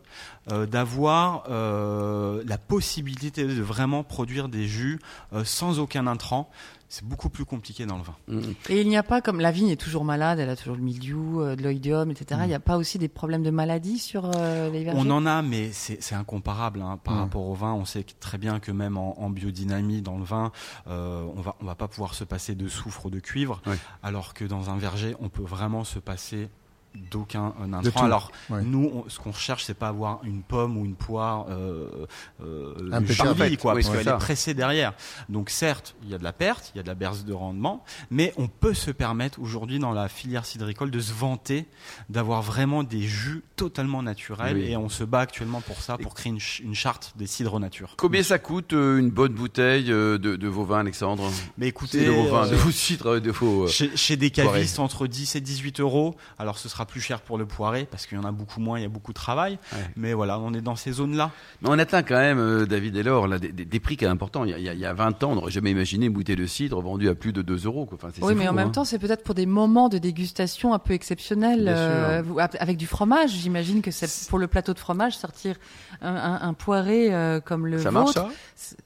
euh, 0.51 0.67
d'avoir 0.67 1.45
euh, 1.49 2.43
la 2.47 2.59
possibilité 2.59 3.45
de 3.45 3.63
vraiment 3.63 4.05
produire 4.05 4.49
des 4.49 4.67
jus 4.67 5.01
euh, 5.33 5.45
sans 5.45 5.79
aucun 5.79 6.07
intrant 6.07 6.51
c'est 6.95 7.05
beaucoup 7.05 7.29
plus 7.29 7.45
compliqué 7.45 7.87
dans 7.87 7.97
le 7.97 8.05
vin. 8.05 8.15
Mm. 8.29 8.53
Et 8.69 8.81
il 8.81 8.89
n'y 8.89 8.97
a 8.97 9.03
pas, 9.03 9.21
comme 9.21 9.41
la 9.41 9.51
vigne 9.51 9.71
est 9.71 9.81
toujours 9.81 10.05
malade, 10.05 10.39
elle 10.39 10.49
a 10.49 10.55
toujours 10.55 10.77
le 10.77 10.83
mildiou, 10.83 11.41
euh, 11.41 11.57
de 11.57 11.63
l'oïdium, 11.63 12.11
etc. 12.11 12.41
Mm. 12.41 12.45
Il 12.45 12.49
n'y 12.49 12.55
a 12.55 12.61
pas 12.61 12.77
aussi 12.77 12.99
des 12.99 13.09
problèmes 13.09 13.43
de 13.43 13.51
maladie 13.51 13.99
sur 13.99 14.31
euh, 14.37 14.71
les 14.71 14.85
vergers? 14.85 15.01
On 15.05 15.11
en 15.11 15.27
a, 15.27 15.43
mais 15.43 15.73
c'est 15.73 16.15
incomparable 16.15 16.83
hein, 16.83 17.01
par 17.03 17.15
mm. 17.15 17.19
rapport 17.19 17.47
au 17.49 17.55
vin. 17.55 17.73
On 17.73 17.85
sait 17.85 18.05
très 18.21 18.39
bien 18.39 18.61
que 18.61 18.71
même 18.71 18.97
en, 18.97 19.29
biodynamie, 19.31 20.03
dans 20.03 20.19
le 20.19 20.25
vin, 20.25 20.53
euh, 20.87 21.25
on 21.37 21.41
va 21.41 21.57
on 21.61 21.67
va 21.67 21.75
pas 21.75 21.89
pouvoir 21.89 22.15
se 22.15 22.25
passer 22.25 22.55
de 22.55 22.69
soufre 22.69 23.07
ou 23.07 23.11
de 23.11 23.19
cuivre, 23.19 23.61
alors 24.03 24.35
que 24.35 24.45
dans 24.45 24.71
un 24.71 24.77
verger, 24.77 25.17
on 25.19 25.29
peut 25.29 25.43
vraiment 25.43 25.83
se 25.83 25.99
passer 25.99 26.49
d'aucun 26.95 27.53
intrant. 27.73 28.05
Alors 28.05 28.33
nous, 28.51 29.05
ce 29.09 29.19
qu'on 29.19 29.31
recherche, 29.31 29.65
c'est 29.65 29.75
pas 29.75 29.89
avoir 29.89 30.21
une 30.25 30.43
pomme 30.43 30.77
ou 30.77 30.85
une 30.85 30.95
poire 30.95 31.47
euh, 31.49 32.07
euh, 32.43 32.75
un 32.93 33.03
peu 33.03 33.15
quoi, 33.57 33.75
parce 33.75 33.89
qu'elle 33.89 34.09
est 34.09 34.19
pressée 34.19 34.55
derrière. 34.55 34.95
Donc 35.29 35.51
certes, 35.51 35.95
il 36.03 36.11
y 36.11 36.15
a 36.15 36.19
de 36.19 36.25
la 36.25 36.33
perte, 36.33 36.73
il 36.75 36.79
y 36.79 36.81
a 36.81 36.83
de 36.83 36.89
la 36.89 36.95
berce 36.95 37.25
de 37.25 37.33
rendement, 37.33 37.85
mais 38.11 38.33
on 38.37 38.49
peut 38.49 38.75
se 38.75 38.91
permettre 38.91 39.41
aujourd'hui 39.41 39.79
dans 39.79 39.93
la 39.93 40.09
filière 40.09 40.45
cidricole 40.45 40.91
de 40.91 41.01
se 41.01 41.13
vanter 41.13 41.67
d'avoir 42.09 42.43
vraiment 42.43 42.83
des 42.83 43.03
jus 43.03 43.43
totalement 43.57 44.03
naturels, 44.03 44.59
et 44.59 44.77
on 44.77 44.89
se 44.89 45.05
bat 45.05 45.21
actuellement 45.21 45.61
pour 45.61 45.81
ça, 45.81 45.99
pour 45.99 46.15
créer 46.15 46.33
une, 46.33 46.75
charte 46.75 47.15
des 47.17 47.27
cidres 47.27 47.61
nature. 47.61 47.95
Combien 47.97 48.23
ça 48.23 48.39
coûte 48.39 48.73
euh, 48.73 48.99
une 48.99 49.11
bonne 49.11 49.33
bouteille 49.33 49.93
euh, 49.93 50.19
de, 50.19 50.37
de, 50.37 50.49
vos 50.49 50.65
vins, 50.65 50.81
Alexandre? 50.81 51.31
Mais 51.57 51.69
écoutez, 51.69 52.05
de 52.05 52.11
vos 52.11 52.29
vins, 52.29 52.49
de 52.49 52.57
vos 52.57 52.71
cidres, 52.71 53.21
de 53.21 53.31
vos 53.31 53.69
chez, 53.69 53.97
chez 53.97 54.17
des 54.17 54.31
cavistes 54.31 54.79
entre 54.79 55.07
10 55.07 55.37
et 55.37 55.41
18 55.41 55.81
euros. 55.81 56.17
Alors 56.39 56.59
ce 56.59 56.69
sera 56.69 56.84
plus 56.85 57.01
cher 57.01 57.21
pour 57.21 57.39
le 57.39 57.47
poiré 57.47 57.87
parce 57.91 58.07
qu'il 58.07 58.19
y 58.19 58.21
en 58.21 58.25
a 58.25 58.33
beaucoup 58.33 58.61
moins, 58.61 58.79
il 58.79 58.83
y 58.83 58.87
a 58.87 58.89
beaucoup 58.89 59.13
de 59.13 59.19
travail. 59.19 59.59
Mais 59.97 60.13
voilà, 60.13 60.39
on 60.39 60.53
est 60.55 60.61
dans 60.61 60.77
ces 60.77 60.93
zones-là. 60.93 61.31
Mais 61.63 61.69
on 61.71 61.79
atteint 61.79 62.03
quand 62.03 62.17
même, 62.17 62.39
euh, 62.39 62.67
David 62.67 62.97
et 62.97 63.03
là, 63.03 63.39
des, 63.39 63.53
des, 63.53 63.81
prix 63.81 63.97
qui 63.97 64.05
sont 64.05 64.11
importants. 64.11 64.45
Il 64.45 64.51
y, 64.51 64.55
a, 64.55 64.73
il 64.73 64.79
y, 64.79 64.87
a, 64.87 64.93
20 64.93 65.23
ans, 65.25 65.33
on 65.33 65.35
n'aurait 65.37 65.51
jamais 65.51 65.71
imaginé 65.71 66.07
une 66.07 66.13
bouteille 66.13 66.37
de 66.37 66.47
cidre 66.47 66.81
vendue 66.81 67.09
à 67.09 67.15
plus 67.15 67.33
de 67.33 67.43
2 67.43 67.67
euros. 67.67 67.89
Enfin, 67.93 68.09
oui, 68.23 68.35
mais 68.35 68.49
en 68.49 68.53
même 68.53 68.69
hein. 68.69 68.71
temps, 68.71 68.85
c'est 68.85 68.99
peut-être 68.99 69.23
pour 69.23 69.35
des 69.35 69.47
moments 69.47 69.89
de 69.89 69.99
dégustation 69.99 70.75
un 70.75 70.79
peu 70.79 70.95
exceptionnels. 70.95 71.67
Euh, 71.69 72.23
avec 72.59 72.77
du 72.77 72.87
fromage, 72.87 73.31
j'imagine 73.31 73.83
que 73.83 73.91
c'est 73.91 74.29
pour 74.29 74.39
le 74.39 74.47
plateau 74.47 74.75
de 74.75 74.79
fromage, 74.79 75.17
sortir 75.17 75.57
un, 76.01 76.15
un, 76.15 76.49
un 76.49 76.55
poiré 76.55 77.15
euh, 77.15 77.41
comme 77.41 77.67
le 77.67 77.79
ça 77.79 77.91
vôtre. 77.91 78.23
Marche, 78.23 78.35
ça 78.57 78.77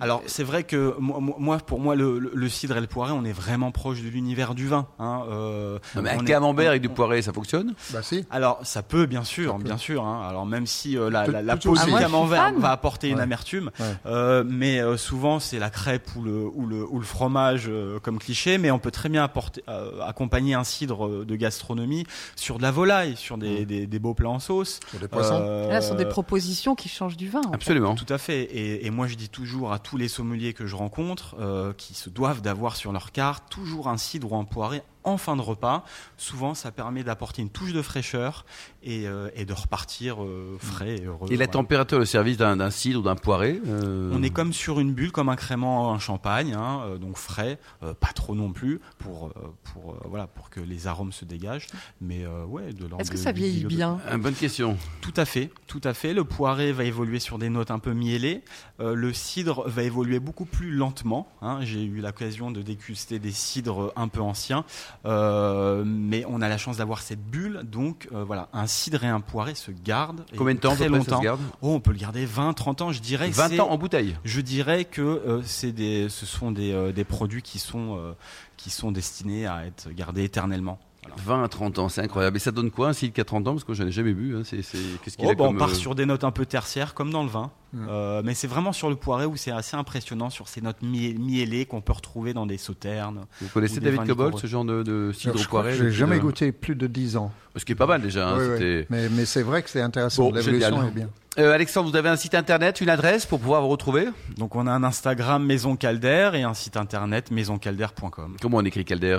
alors 0.00 0.22
c'est 0.26 0.44
vrai 0.44 0.64
que 0.64 0.94
moi, 0.98 1.58
pour 1.58 1.80
moi, 1.80 1.94
le, 1.94 2.48
cidre 2.48 2.76
et 2.76 2.80
le 2.80 2.86
poiré, 2.86 3.12
on 3.12 3.24
est 3.24 3.32
vraiment 3.32 3.72
proche 3.72 4.02
de 4.02 4.08
l'univers 4.08 4.54
du 4.54 4.68
vin. 4.68 4.86
Hein. 4.98 5.22
Euh, 5.30 5.78
mais 6.00 6.10
un 6.10 6.24
camembert 6.24 6.70
avec 6.70 6.82
du 6.82 6.88
poiré, 6.88 7.22
ça 7.22 7.32
fonctionne? 7.32 7.74
Bah 7.90 8.02
si. 8.02 8.24
Alors 8.30 8.60
ça 8.62 8.82
peut, 8.82 9.06
bien 9.06 9.24
sûr, 9.24 9.58
bien 9.58 9.78
sûr. 9.78 10.04
Hein. 10.04 10.26
Alors 10.28 10.46
même 10.46 10.66
si 10.66 10.96
euh, 10.96 11.10
la, 11.10 11.26
la, 11.26 11.56
peau 11.56 11.74
du 11.74 11.92
camembert 11.92 12.52
va 12.58 12.70
apporter 12.70 13.08
une 13.08 13.20
amertume, 13.20 13.70
euh, 14.06 14.44
mais 14.46 14.80
souvent 14.96 15.40
c'est 15.40 15.58
la 15.58 15.70
crêpe 15.70 16.08
ou 16.16 16.22
le 16.22 16.44
ou 16.44 16.66
le, 16.66 16.84
ou 16.84 16.98
le 16.98 17.04
fromage 17.04 17.70
comme 18.02 18.18
cliché, 18.18 18.58
mais 18.58 18.70
on 18.70 18.78
peut 18.78 18.90
très 18.90 19.08
bien 19.08 19.24
apporter, 19.24 19.62
accompagner 20.02 20.54
un 20.54 20.64
cidre 20.64 21.24
de 21.24 21.36
gastronomie 21.36 22.04
sur 22.36 22.58
de 22.58 22.62
la 22.62 22.70
volaille, 22.70 23.16
sur 23.16 23.38
des, 23.38 23.64
des, 23.64 23.98
beaux 23.98 24.14
plats 24.14 24.28
en 24.28 24.38
sauce, 24.38 24.80
sur 24.90 24.98
des 24.98 25.08
poissons. 25.08 25.68
Là, 25.68 25.80
ce 25.80 25.88
sont 25.88 25.94
des 25.94 26.04
propositions 26.04 26.74
qui 26.74 26.88
changent 26.88 27.16
du 27.16 27.28
vin. 27.28 27.42
Absolument. 27.52 27.94
Tout 27.94 28.12
à 28.12 28.18
fait. 28.18 28.42
Et, 28.42 28.86
et 28.86 28.90
moi 28.90 29.06
je 29.06 29.14
dis 29.14 29.28
toujours 29.28 29.63
à 29.72 29.78
tous 29.78 29.96
les 29.96 30.08
sommeliers 30.08 30.54
que 30.54 30.66
je 30.66 30.76
rencontre 30.76 31.36
euh, 31.38 31.72
qui 31.72 31.94
se 31.94 32.10
doivent 32.10 32.42
d'avoir 32.42 32.76
sur 32.76 32.92
leur 32.92 33.12
carte 33.12 33.44
toujours 33.50 33.88
un 33.88 33.96
cidre 33.96 34.32
ou 34.32 34.36
un 34.36 34.44
poiré 34.44 34.82
en 35.04 35.18
fin 35.18 35.36
de 35.36 35.42
repas. 35.42 35.84
Souvent, 36.16 36.54
ça 36.54 36.72
permet 36.72 37.04
d'apporter 37.04 37.42
une 37.42 37.50
touche 37.50 37.72
de 37.72 37.82
fraîcheur 37.82 38.44
et, 38.82 39.06
euh, 39.06 39.28
et 39.34 39.44
de 39.44 39.52
repartir 39.52 40.22
euh, 40.22 40.56
frais 40.58 40.96
et 40.96 41.04
heureux. 41.04 41.28
Et 41.30 41.36
la 41.36 41.46
température 41.46 41.98
au 41.98 42.04
service 42.04 42.36
d'un 42.36 42.70
cidre 42.70 43.00
ou 43.00 43.02
d'un 43.02 43.16
poiré 43.16 43.60
euh, 43.66 44.10
On 44.12 44.22
est 44.22 44.30
comme 44.30 44.52
sur 44.52 44.80
une 44.80 44.92
bulle, 44.92 45.12
comme 45.12 45.28
un 45.28 45.36
crément 45.36 45.92
un 45.92 45.98
champagne, 45.98 46.54
hein, 46.54 46.96
donc 47.00 47.16
frais, 47.16 47.58
pas 47.80 48.12
trop 48.14 48.34
non 48.34 48.52
plus, 48.52 48.80
pour, 48.98 49.32
pour, 49.62 49.96
voilà, 50.06 50.26
pour 50.26 50.50
que 50.50 50.60
les 50.60 50.86
arômes 50.86 51.12
se 51.12 51.24
dégagent. 51.24 51.66
Mais 52.00 52.26
ouais, 52.26 52.72
de 52.72 52.88
Est-ce 52.98 53.10
que 53.10 53.16
ça 53.16 53.32
vieillit 53.32 53.64
bien 53.64 53.98
Une 54.10 54.20
bonne 54.20 54.34
question. 54.34 54.76
Tout 55.00 55.14
à 55.16 55.24
fait, 55.24 55.50
tout 55.66 55.80
à 55.84 55.94
fait. 55.94 56.14
Le 56.14 56.24
poiré 56.24 56.72
va 56.72 56.84
évoluer 56.84 57.20
sur 57.20 57.38
des 57.38 57.48
notes 57.48 57.70
un 57.70 57.78
peu 57.78 57.92
mielées. 57.92 58.42
le 58.78 59.12
cidre 59.12 59.68
va 59.68 59.82
évoluer 59.82 60.20
beaucoup 60.20 60.46
plus 60.46 60.70
lentement. 60.70 61.28
Hein. 61.42 61.58
J'ai 61.62 61.84
eu 61.84 62.00
l'occasion 62.00 62.50
de 62.50 62.62
déguster 62.62 63.18
des 63.18 63.32
cidres 63.32 63.92
un 63.96 64.08
peu 64.08 64.20
anciens. 64.20 64.64
Mais 65.04 66.24
on 66.28 66.40
a 66.42 66.48
la 66.48 66.58
chance 66.58 66.78
d'avoir 66.78 67.00
cette 67.02 67.22
bulle, 67.22 67.62
donc 67.64 68.08
voilà, 68.12 68.48
un 68.52 68.66
cidre 68.66 69.04
et 69.04 69.08
un 69.08 69.20
poiré 69.20 69.54
se 69.54 69.70
gardent. 69.70 70.24
Combien 70.36 70.54
de 70.54 70.60
temps 70.60 70.74
très 70.74 70.88
longtemps 70.88 71.18
se 71.18 71.24
garde 71.24 71.40
oh, 71.62 71.74
On 71.74 71.80
peut 71.80 71.92
le 71.92 71.98
garder 71.98 72.24
20, 72.26 72.52
30 72.52 72.82
ans, 72.82 72.92
je 72.92 73.00
dirais. 73.00 73.30
20 73.30 73.60
ans 73.60 73.70
en 73.70 73.78
bouteille 73.78 74.16
Je 74.24 74.40
dirais 74.40 74.84
que 74.84 75.42
c'est 75.44 75.72
des, 75.72 76.08
ce 76.08 76.26
sont 76.26 76.52
des, 76.52 76.92
des 76.92 77.04
produits 77.04 77.42
qui 77.42 77.58
sont, 77.58 78.14
qui 78.56 78.70
sont 78.70 78.92
destinés 78.92 79.46
à 79.46 79.66
être 79.66 79.90
gardés 79.90 80.24
éternellement. 80.24 80.78
20 81.16 81.44
à 81.44 81.48
30 81.48 81.78
ans, 81.78 81.88
c'est 81.88 82.00
incroyable. 82.00 82.36
Et 82.36 82.40
ça 82.40 82.50
donne 82.50 82.70
quoi 82.70 82.88
un 82.88 82.92
cidre 82.92 83.12
qui 83.12 83.20
a 83.20 83.24
30 83.24 83.48
ans? 83.48 83.52
Parce 83.52 83.64
que 83.64 83.74
je 83.74 83.82
n'en 83.82 83.88
ai 83.88 83.92
jamais 83.92 84.14
bu. 84.14 84.36
Hein. 84.36 84.42
C'est, 84.44 84.58
qu'est-ce 85.02 85.16
qu'il 85.16 85.26
oh, 85.26 85.34
bah, 85.36 85.44
On 85.44 85.54
part 85.54 85.70
euh, 85.70 85.74
sur 85.74 85.94
des 85.94 86.06
notes 86.06 86.24
un 86.24 86.30
peu 86.30 86.46
tertiaires, 86.46 86.94
comme 86.94 87.10
dans 87.10 87.22
le 87.22 87.28
vin. 87.28 87.50
Euh, 87.74 88.22
mais 88.24 88.34
c'est 88.34 88.46
vraiment 88.46 88.72
sur 88.72 88.88
le 88.88 88.96
poiré 88.96 89.26
où 89.26 89.36
c'est 89.36 89.50
assez 89.50 89.76
impressionnant 89.76 90.30
sur 90.30 90.48
ces 90.48 90.60
notes 90.60 90.82
miellées 90.82 91.66
qu'on 91.66 91.80
peut 91.80 91.92
retrouver 91.92 92.34
dans 92.34 92.46
des 92.46 92.58
sauternes. 92.58 93.26
Vous 93.40 93.48
connaissez 93.48 93.80
David 93.80 94.06
Cobol, 94.06 94.32
ce 94.38 94.46
genre 94.46 94.64
de, 94.64 94.82
de 94.82 95.12
cidre 95.12 95.46
poiré 95.48 95.74
Je 95.74 95.84
n'ai 95.84 95.90
jamais 95.92 96.18
goûté 96.18 96.52
plus 96.52 96.74
de 96.74 96.86
10 96.86 97.16
ans. 97.16 97.32
Ce 97.56 97.64
qui 97.64 97.72
est 97.72 97.76
pas 97.76 97.86
mal 97.86 98.02
déjà. 98.02 98.28
Hein, 98.28 98.58
mais, 98.90 99.08
mais 99.08 99.24
c'est 99.24 99.42
vrai 99.42 99.62
que 99.62 99.70
c'est 99.70 99.80
intéressant. 99.80 100.30
L'évolution 100.30 100.88
est 100.88 100.90
bien. 100.90 101.08
Euh, 101.36 101.52
Alexandre, 101.52 101.90
vous 101.90 101.96
avez 101.96 102.08
un 102.08 102.16
site 102.16 102.36
internet, 102.36 102.80
une 102.80 102.88
adresse 102.88 103.26
pour 103.26 103.40
pouvoir 103.40 103.62
vous 103.62 103.68
retrouver? 103.68 104.06
Donc 104.38 104.54
on 104.54 104.68
a 104.68 104.70
un 104.70 104.84
Instagram 104.84 105.44
Maison 105.44 105.74
Calder 105.74 106.30
et 106.34 106.42
un 106.44 106.54
site 106.54 106.76
internet 106.76 107.32
maisoncalder.com. 107.32 108.36
Comment 108.40 108.58
on 108.58 108.64
écrit 108.64 108.84
Calder? 108.84 109.18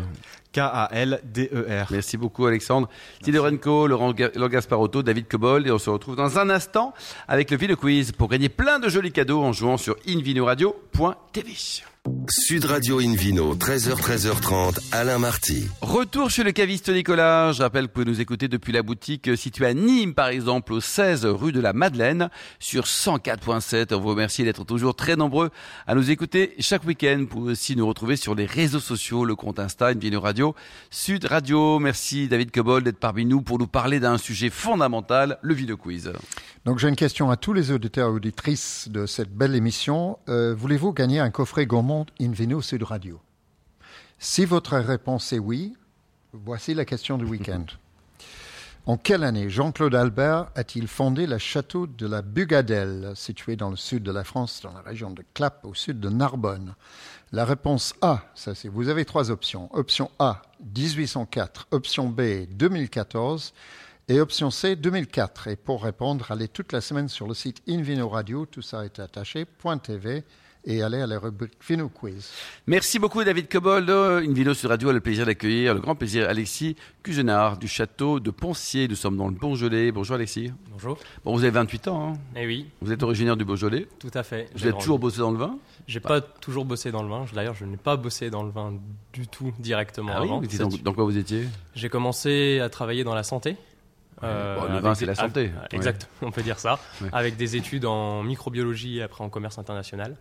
K-A-L-D-E-R. 0.54 1.88
Merci 1.92 2.16
beaucoup 2.16 2.46
Alexandre. 2.46 2.88
Tidorenko, 3.22 3.88
Laurent, 3.88 4.14
Laurent 4.36 4.50
Gasparotto, 4.50 5.04
David 5.04 5.28
Cobold 5.28 5.68
et 5.68 5.72
on 5.72 5.78
se 5.78 5.90
retrouve 5.90 6.16
dans 6.16 6.40
un 6.40 6.50
instant 6.50 6.94
avec 7.28 7.52
le 7.52 7.58
Ville 7.58 7.76
Quiz 7.76 8.14
pour 8.14 8.30
gagner 8.46 8.50
plein 8.50 8.80
de 8.80 8.90
jolis 8.90 9.12
cadeaux 9.12 9.42
en 9.42 9.54
jouant 9.54 9.78
sur 9.78 9.96
invinoradio.tv. 10.08 11.56
Sud 12.30 12.66
Radio 12.66 13.00
Invino, 13.00 13.56
13h, 13.56 13.96
13h30, 13.96 14.80
Alain 14.92 15.18
Marty. 15.18 15.68
Retour 15.82 16.30
chez 16.30 16.44
le 16.44 16.52
caviste 16.52 16.90
Nicolas. 16.90 17.52
Je 17.52 17.64
rappelle 17.64 17.86
que 17.86 17.88
vous 17.88 17.94
pouvez 17.94 18.06
nous 18.06 18.22
écouter 18.22 18.48
depuis 18.48 18.74
la 18.74 18.84
boutique 18.84 19.36
située 19.36 19.66
à 19.66 19.74
Nîmes, 19.74 20.14
par 20.14 20.28
exemple, 20.28 20.74
au 20.74 20.82
16 20.82 21.26
rue 21.26 21.52
de 21.52 21.60
la 21.60 21.74
Madeleine, 21.74 22.30
sur 22.60 22.84
104.7. 22.84 23.94
On 23.96 24.00
vous 24.00 24.10
remercie 24.10 24.44
d'être 24.44 24.66
toujours 24.66 24.96
très 24.96 25.16
nombreux 25.16 25.50
à 25.88 25.96
nous 25.96 26.12
écouter 26.12 26.54
chaque 26.60 26.84
week-end. 26.84 27.18
Vous 27.22 27.28
pouvez 27.28 27.52
aussi 27.54 27.76
nous 27.76 27.88
retrouver 27.88 28.18
sur 28.18 28.36
les 28.36 28.46
réseaux 28.46 28.80
sociaux, 28.80 29.26
le 29.26 29.36
compte 29.36 29.60
Insta, 29.60 29.88
Invino 29.88 30.20
Radio, 30.20 30.54
Sud 30.92 31.26
Radio. 31.26 31.80
Merci 31.80 32.28
David 32.28 32.52
Cobol 32.52 32.84
d'être 32.84 33.00
parmi 33.00 33.26
nous 33.26 33.42
pour 33.42 33.58
nous 33.58 33.68
parler 33.68 34.00
d'un 34.00 34.18
sujet 34.18 34.50
fondamental, 34.50 35.40
le 35.42 35.54
vidéo 35.54 35.78
quiz. 35.78 36.12
Donc 36.66 36.80
j'ai 36.80 36.90
une 36.90 36.96
question 36.96 37.30
à 37.30 37.38
tous 37.38 37.54
les 37.54 37.72
auditeurs 37.72 38.10
et 38.10 38.14
auditrices 38.14 38.90
de 38.90 39.06
cette 39.06 39.32
belle 39.32 39.54
émission. 39.54 40.18
Euh, 40.30 40.56
voulez-vous 40.58 40.94
gagner 40.94 41.20
un 41.20 41.30
coffret 41.30 41.68
gourmand 41.68 41.95
Invino 42.20 42.62
Sud 42.62 42.84
Radio 42.84 43.22
Si 44.20 44.46
votre 44.46 44.78
réponse 44.78 45.32
est 45.32 45.40
oui, 45.40 45.74
voici 46.34 46.74
la 46.74 46.86
question 46.86 47.18
du 47.18 47.26
week-end. 47.26 47.66
En 48.88 48.98
quelle 48.98 49.24
année 49.24 49.50
Jean-Claude 49.50 49.96
Albert 49.96 50.52
a-t-il 50.54 50.88
fondé 50.88 51.26
le 51.26 51.40
château 51.40 51.88
de 51.88 52.06
la 52.06 52.22
Bugadelle, 52.22 53.14
situé 53.16 53.56
dans 53.56 53.72
le 53.72 53.76
sud 53.76 54.04
de 54.04 54.12
la 54.12 54.24
France, 54.24 54.62
dans 54.62 54.74
la 54.74 54.82
région 54.82 55.10
de 55.10 55.24
Clap, 55.34 55.66
au 55.66 55.74
sud 55.74 56.00
de 56.00 56.10
Narbonne? 56.10 56.76
La 57.32 57.46
réponse 57.46 57.96
A, 58.02 58.22
ça 58.36 58.54
c'est, 58.54 58.68
vous 58.68 58.90
avez 58.90 59.04
trois 59.04 59.32
options. 59.32 59.74
Option 59.74 60.12
A, 60.20 60.44
1804. 60.76 61.68
Option 61.72 62.10
B, 62.10 62.46
2014. 62.52 63.56
Et 64.08 64.20
option 64.20 64.52
C, 64.52 64.76
2004. 64.76 65.48
Et 65.48 65.56
pour 65.56 65.84
répondre, 65.84 66.32
allez 66.32 66.48
toute 66.48 66.72
la 66.72 66.80
semaine 66.80 67.10
sur 67.10 67.28
le 67.28 67.34
site 67.34 67.64
Invino 67.68 68.08
Radio, 68.08 68.46
tout 68.46 68.62
ça 68.62 68.86
est 68.86 69.00
attaché, 69.00 69.48
.tv 69.82 70.24
et 70.66 70.82
allez 70.82 71.00
à 71.00 71.08
la 71.08 71.20
rubrique 71.20 71.54
Vino 71.68 71.90
Quiz. 71.90 72.32
Merci 72.68 73.00
beaucoup 73.00 73.24
David 73.24 73.48
Cobold. 73.48 73.90
Invino 73.90 74.54
sur 74.54 74.70
Radio 74.70 74.90
a 74.90 74.94
le 74.94 75.00
plaisir 75.00 75.26
d'accueillir, 75.26 75.74
le 75.74 75.80
grand 75.80 75.96
plaisir, 75.96 76.28
Alexis 76.28 76.76
Cugenard 77.04 77.58
du 77.58 77.68
château 77.68 78.20
de 78.20 78.32
Poncier. 78.32 78.88
Nous 78.88 78.96
sommes 78.96 79.18
dans 79.18 79.28
le 79.28 79.36
Beaujolais. 79.36 79.92
Bonjour 79.92 80.16
Alexis. 80.16 80.52
Bonjour. 80.72 80.98
Bon, 81.24 81.34
vous 81.36 81.44
avez 81.44 81.52
28 81.52 81.88
ans. 81.88 82.14
Hein 82.14 82.20
eh 82.36 82.48
oui. 82.48 82.66
Vous 82.82 82.92
êtes 82.92 83.04
originaire 83.04 83.38
du 83.38 83.46
Beaujolais. 83.46 83.88
Tout 84.00 84.12
à 84.14 84.24
fait. 84.24 84.50
Vous 84.56 84.64
avez 84.64 84.78
toujours 84.78 85.00
bossé 85.00 85.20
dans 85.20 85.32
le 85.32 85.38
vin? 85.38 85.58
J'ai 85.88 86.00
pas 86.00 86.22
toujours 86.22 86.66
bossé 86.66 86.92
dans 86.92 87.04
le 87.04 87.10
vin. 87.10 87.26
D'ailleurs, 87.34 87.54
je 87.54 87.66
n'ai 87.66 87.78
pas 87.78 87.96
bossé 87.96 88.30
dans 88.30 88.44
le 88.44 88.50
vin 88.50 88.74
du 89.14 89.28
tout 89.28 89.54
directement 89.60 90.14
ah 90.16 90.22
avant. 90.22 90.40
Oui, 90.40 90.48
dans, 90.58 90.70
dans 90.70 90.94
quoi 90.94 91.04
vous 91.04 91.18
étiez? 91.18 91.48
J'ai 91.76 91.90
commencé 91.90 92.60
à 92.60 92.70
travailler 92.70 93.04
dans 93.04 93.14
la 93.14 93.24
santé. 93.24 93.56
Euh, 94.26 94.68
le 94.70 94.80
vin, 94.80 94.96
c'est 94.96 95.06
la 95.06 95.16
santé. 95.16 95.52
exact, 95.72 96.10
on 96.22 96.32
peut 96.32 96.42
dire 96.42 96.60
ça. 96.60 96.80
Avec 97.12 97.38
des 97.38 97.56
études 97.56 97.86
en 97.86 98.24
microbiologie 98.24 99.00
et 99.00 99.04
après 99.04 99.24
en 99.24 99.30
commerce 99.30 99.58
international. 99.58 100.16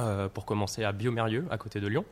Euh, 0.00 0.28
pour 0.28 0.44
commencer 0.44 0.82
à 0.82 0.90
Biomérieux, 0.90 1.46
à 1.50 1.58
côté 1.58 1.80
de 1.80 1.86
Lyon. 1.86 2.04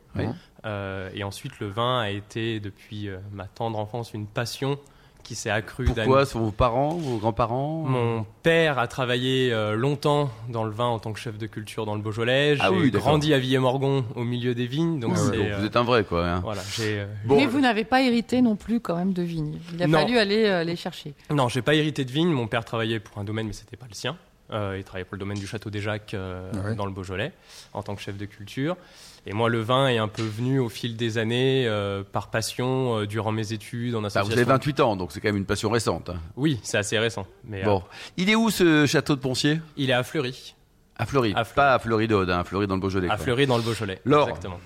Euh, 0.64 1.10
et 1.12 1.24
ensuite, 1.24 1.58
le 1.58 1.68
vin 1.68 2.00
a 2.00 2.10
été, 2.10 2.60
depuis 2.60 3.08
ma 3.32 3.46
tendre 3.46 3.78
enfance, 3.78 4.14
une 4.14 4.26
passion 4.26 4.78
qui 5.22 5.34
s'est 5.34 5.50
accru. 5.50 5.84
Pourquoi 5.84 6.26
Sont 6.26 6.40
vos 6.40 6.50
parents, 6.50 6.94
vos 6.94 7.18
grands-parents 7.18 7.84
Mon 7.86 8.26
père 8.42 8.78
a 8.78 8.86
travaillé 8.86 9.52
euh, 9.52 9.74
longtemps 9.74 10.30
dans 10.48 10.64
le 10.64 10.70
vin 10.70 10.86
en 10.86 10.98
tant 10.98 11.12
que 11.12 11.20
chef 11.20 11.38
de 11.38 11.46
culture 11.46 11.86
dans 11.86 11.94
le 11.94 12.02
Beaujolais. 12.02 12.56
Ah 12.60 12.70
j'ai 12.82 12.90
grandi 12.90 13.34
à 13.34 13.38
Villers-Morgon 13.38 14.04
au 14.14 14.24
milieu 14.24 14.54
des 14.54 14.66
vignes. 14.66 15.00
Donc, 15.00 15.14
ah 15.16 15.58
vous 15.58 15.64
êtes 15.64 15.76
un 15.76 15.84
vrai, 15.84 16.04
quoi. 16.04 16.26
Hein. 16.26 16.40
Voilà, 16.42 16.62
euh, 16.80 17.06
Mais 17.26 17.46
vous 17.46 17.60
n'avez 17.60 17.84
pas 17.84 18.02
hérité 18.02 18.42
non 18.42 18.56
plus 18.56 18.80
quand 18.80 18.96
même 18.96 19.12
de 19.12 19.22
vignes. 19.22 19.58
Il 19.74 19.82
a 19.82 19.88
fallu 19.88 20.18
aller 20.18 20.44
euh, 20.44 20.64
les 20.64 20.76
chercher. 20.76 21.14
Non, 21.30 21.48
j'ai 21.48 21.62
pas 21.62 21.74
hérité 21.74 22.04
de 22.04 22.10
vignes. 22.10 22.30
Mon 22.30 22.46
père 22.46 22.64
travaillait 22.64 23.00
pour 23.00 23.18
un 23.18 23.24
domaine, 23.24 23.46
mais 23.46 23.52
c'était 23.52 23.76
pas 23.76 23.86
le 23.88 23.94
sien. 23.94 24.16
Il 24.52 24.84
travaillait 24.84 25.04
pour 25.04 25.14
le 25.14 25.20
domaine 25.20 25.38
du 25.38 25.46
château 25.46 25.70
des 25.70 25.80
Jacques 25.80 26.14
ah 26.14 26.74
dans 26.74 26.86
le 26.86 26.92
Beaujolais 26.92 27.32
en 27.72 27.82
tant 27.82 27.94
que 27.94 28.02
chef 28.02 28.16
de 28.16 28.26
culture. 28.26 28.76
Et 29.24 29.32
moi, 29.32 29.48
le 29.48 29.60
vin 29.60 29.86
est 29.86 29.98
un 29.98 30.08
peu 30.08 30.22
venu 30.22 30.58
au 30.58 30.68
fil 30.68 30.96
des 30.96 31.16
années, 31.16 31.64
euh, 31.66 32.02
par 32.02 32.28
passion, 32.28 32.98
euh, 32.98 33.06
durant 33.06 33.30
mes 33.30 33.52
études, 33.52 33.94
en 33.94 34.02
association. 34.02 34.28
Bah, 34.28 34.34
vous 34.34 34.40
avez 34.40 34.50
28 34.50 34.80
ans, 34.80 34.96
donc 34.96 35.12
c'est 35.12 35.20
quand 35.20 35.28
même 35.28 35.36
une 35.36 35.46
passion 35.46 35.70
récente. 35.70 36.10
Hein. 36.10 36.16
Oui, 36.36 36.58
c'est 36.64 36.78
assez 36.78 36.98
récent. 36.98 37.26
Mais, 37.44 37.62
bon. 37.62 37.76
Euh, 37.78 37.94
il 38.16 38.30
est 38.30 38.34
où 38.34 38.50
ce 38.50 38.84
château 38.86 39.14
de 39.14 39.20
Poncier? 39.20 39.60
Il 39.76 39.90
est 39.90 39.94
à 39.94 40.02
Fleury. 40.02 40.56
À 40.96 41.06
Fleury, 41.06 41.34
pas 41.54 41.74
à 41.74 41.78
Fleury-d'Aude, 41.78 42.30
hein, 42.30 42.40
à 42.40 42.44
Fleury 42.44 42.66
dans 42.66 42.74
le 42.74 42.80
Beaujolais. 42.80 43.08
À 43.10 43.16
Fleury 43.16 43.46
dans 43.46 43.56
le 43.56 43.62
Beaujolais, 43.62 44.00
Laure. 44.04 44.28
exactement. 44.28 44.60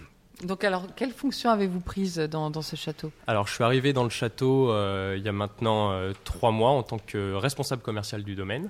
Donc 0.44 0.64
alors, 0.64 0.86
quelle 0.96 1.12
fonction 1.12 1.50
avez-vous 1.50 1.80
prise 1.80 2.18
dans, 2.18 2.50
dans, 2.50 2.60
ce 2.60 2.76
château? 2.76 3.10
Alors, 3.26 3.46
je 3.46 3.54
suis 3.54 3.64
arrivé 3.64 3.94
dans 3.94 4.04
le 4.04 4.10
château 4.10 4.70
il 5.14 5.22
y 5.22 5.28
a 5.28 5.32
maintenant 5.32 5.98
trois 6.24 6.50
mois 6.50 6.70
en 6.70 6.82
tant 6.82 6.98
que 6.98 7.34
responsable 7.34 7.80
commercial 7.80 8.22
du 8.22 8.34
domaine 8.34 8.68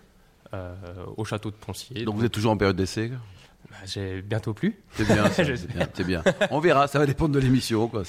au 1.16 1.24
château 1.24 1.50
de 1.50 1.56
Poncier. 1.56 2.04
Donc, 2.04 2.16
vous 2.16 2.24
êtes 2.24 2.32
toujours 2.32 2.52
en 2.52 2.56
période 2.56 2.76
d'essai 2.76 3.10
bah, 3.70 3.76
j'ai 3.84 4.22
bientôt 4.22 4.54
plus. 4.54 4.78
C'est 4.92 5.06
bien, 5.06 5.28
c'est 5.94 6.04
bien, 6.04 6.22
On 6.50 6.60
verra, 6.60 6.86
ça 6.86 6.98
va 6.98 7.06
dépendre 7.06 7.34
de 7.34 7.40
l'émission. 7.40 7.88
Quoi, 7.88 8.02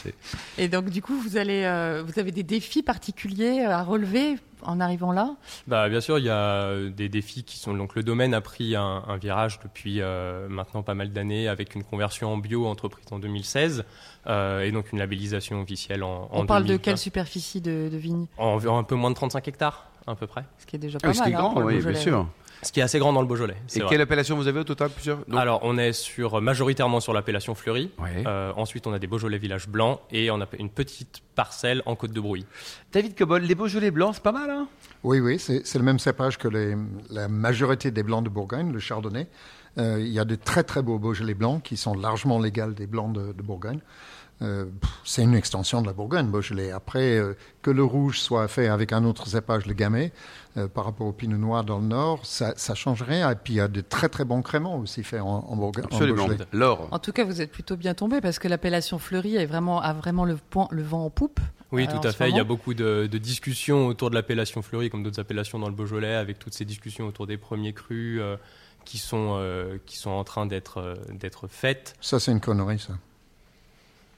Et 0.57 0.67
donc, 0.67 0.89
du 0.89 1.01
coup, 1.01 1.19
vous, 1.19 1.37
allez, 1.37 1.63
euh, 1.63 2.03
vous 2.05 2.19
avez 2.19 2.31
des 2.31 2.43
défis 2.43 2.83
particuliers 2.83 3.61
à 3.63 3.81
relever 3.83 4.35
en 4.61 4.79
arrivant 4.79 5.11
là? 5.11 5.35
Bah, 5.67 5.89
Bien 5.89 6.01
sûr, 6.01 6.19
il 6.19 6.25
y 6.25 6.29
a 6.29 6.89
des 6.89 7.09
défis 7.09 7.43
qui 7.43 7.57
sont. 7.57 7.73
Donc, 7.73 7.95
le 7.95 8.03
domaine 8.03 8.33
a 8.33 8.41
pris 8.41 8.75
un, 8.75 9.01
virage 9.19 9.59
depuis 9.63 10.01
euh, 10.01 10.47
maintenant 10.47 10.83
pas 10.83 10.93
mal 10.93 11.11
d'années 11.11 11.47
avec 11.47 11.73
une 11.73 11.83
conversion 11.83 12.33
en 12.33 12.37
bio 12.37 12.67
entreprise 12.67 13.07
en 13.11 13.19
2016 13.19 13.83
euh, 14.27 14.61
et 14.61 14.71
donc 14.71 14.91
une 14.91 14.99
labellisation 14.99 15.61
officielle 15.61 16.03
en, 16.03 16.29
On 16.31 16.45
parle 16.45 16.65
de 16.65 16.77
quelle 16.77 16.97
superficie 16.97 17.61
de, 17.61 17.89
de 17.91 17.97
vignes 17.97 18.27
Environ 18.37 18.77
un 18.77 18.83
peu 18.83 18.95
moins 18.95 19.09
de 19.09 19.15
35 19.15 19.47
hectares, 19.47 19.89
à 20.07 20.15
peu 20.15 20.27
près. 20.27 20.45
Ce 20.57 20.65
qui 20.65 20.75
est 20.75 20.79
déjà 20.79 20.97
ah 21.01 21.07
pas 21.07 21.07
mal. 21.07 21.15
Ce 21.15 21.23
qui 21.23 21.29
est 21.29 21.35
hein, 21.35 21.39
grand, 21.39 21.61
oui, 21.61 21.79
bien 21.79 21.93
sûr. 21.95 22.27
Ce 22.63 22.71
qui 22.71 22.79
est 22.79 22.83
assez 22.83 22.97
grand 22.97 23.13
dans 23.13 23.21
le 23.21 23.27
Beaujolais. 23.27 23.57
Et 23.75 23.81
quelle 23.81 24.01
appellation 24.01 24.35
vous 24.35 24.47
avez 24.47 24.59
au 24.59 24.63
total 24.63 24.89
plusieurs 24.89 25.19
Alors, 25.31 25.59
on 25.61 25.77
est 25.77 25.93
sur, 25.93 26.41
majoritairement 26.41 26.99
sur 26.99 27.13
l'appellation 27.13 27.53
Fleury. 27.53 27.91
Euh, 28.25 28.51
ensuite, 28.55 28.87
on 28.87 28.93
a 28.93 28.99
des 28.99 29.07
Beaujolais 29.07 29.37
villages 29.37 29.67
blancs 29.67 29.99
et 30.11 30.31
on 30.31 30.41
a 30.41 30.47
une 30.57 30.69
petite 30.69 31.21
parcelle 31.35 31.83
en 31.85 31.95
Côte 31.95 32.13
de 32.13 32.19
Brouille. 32.19 32.45
David 32.91 33.15
Cobol, 33.15 33.43
les 33.43 33.53
Beaujolais 33.53 33.91
blancs, 33.91 34.15
c'est 34.15 34.23
pas 34.23 34.31
mal, 34.31 34.49
hein? 34.49 34.67
Oui, 35.03 35.19
oui, 35.19 35.37
c'est 35.37 35.75
le 35.75 35.83
même 35.83 35.99
cépage 35.99 36.37
que 36.37 36.47
les, 36.47 36.75
la 37.11 37.27
majorité 37.27 37.91
des 37.91 38.01
blancs 38.01 38.23
de 38.23 38.29
Bourgogne, 38.29 38.71
le 38.71 38.79
Chardonnay. 38.79 39.27
Euh, 39.77 39.99
il 39.99 40.11
y 40.11 40.17
a 40.17 40.25
de 40.25 40.33
très 40.33 40.63
très 40.63 40.81
beaux 40.81 40.97
Beaujolais 40.97 41.35
blancs 41.35 41.61
qui 41.61 41.77
sont 41.77 41.93
largement 41.93 42.39
légaux 42.39 42.71
des 42.71 42.87
blancs 42.87 43.13
de, 43.13 43.33
de 43.33 43.41
Bourgogne. 43.43 43.79
Euh, 44.41 44.65
c'est 45.03 45.23
une 45.23 45.33
extension 45.33 45.81
de 45.81 45.87
la 45.87 45.93
Bourgogne, 45.93 46.27
Beaujolais. 46.27 46.71
Après, 46.71 47.17
euh, 47.17 47.35
que 47.63 47.71
le 47.71 47.83
rouge 47.83 48.19
soit 48.19 48.47
fait 48.47 48.67
avec 48.67 48.93
un 48.93 49.03
autre 49.03 49.27
cépage, 49.27 49.65
le 49.65 49.73
gamay, 49.73 50.11
euh, 50.57 50.67
par 50.67 50.85
rapport 50.85 51.07
au 51.07 51.11
pinot 51.11 51.37
noir 51.37 51.63
dans 51.63 51.79
le 51.79 51.87
nord, 51.87 52.23
ça, 52.25 52.53
ça 52.55 52.75
change 52.75 53.01
rien. 53.01 53.31
Et 53.31 53.35
puis, 53.35 53.53
il 53.53 53.55
y 53.57 53.61
a 53.61 53.67
de 53.67 53.81
très 53.81 54.09
très 54.09 54.25
bons 54.25 54.43
créments 54.43 54.77
aussi 54.77 55.03
faits 55.03 55.21
en, 55.21 55.45
en 55.49 55.55
Bourgogne. 55.55 55.85
Absolument. 55.85 56.27
L'or. 56.53 56.87
En 56.91 56.99
tout 56.99 57.11
cas, 57.11 57.23
vous 57.23 57.41
êtes 57.41 57.51
plutôt 57.51 57.77
bien 57.77 57.95
tombé 57.95 58.21
parce 58.21 58.37
que 58.37 58.47
l'appellation 58.47 58.99
fleurie 58.99 59.37
est 59.37 59.47
vraiment, 59.47 59.81
a 59.81 59.93
vraiment 59.93 60.25
le, 60.25 60.35
point, 60.35 60.67
le 60.69 60.83
vent 60.83 61.05
en 61.05 61.09
poupe. 61.09 61.39
Oui, 61.71 61.87
tout 61.87 62.07
à 62.07 62.11
fait. 62.11 62.29
Il 62.29 62.35
y 62.35 62.39
a 62.39 62.45
beaucoup 62.45 62.73
de, 62.73 63.07
de 63.11 63.17
discussions 63.17 63.87
autour 63.87 64.09
de 64.09 64.15
l'appellation 64.15 64.61
fleurie, 64.61 64.89
comme 64.89 65.03
d'autres 65.03 65.19
appellations 65.19 65.59
dans 65.59 65.67
le 65.67 65.75
Beaujolais, 65.75 66.13
avec 66.15 66.39
toutes 66.39 66.53
ces 66.53 66.63
discussions 66.63 67.07
autour 67.07 67.27
des 67.27 67.37
premiers 67.37 67.73
crus 67.73 68.21
qui, 68.85 68.99
sont, 68.99 69.37
qui 69.85 69.97
sont 69.97 70.11
en 70.11 70.23
train 70.23 70.45
d'être 70.45 70.97
d'être 71.11 71.47
faites. 71.49 71.95
Ça, 71.99 72.21
c'est 72.21 72.31
une 72.31 72.39
connerie, 72.39 72.79
ça. 72.79 72.93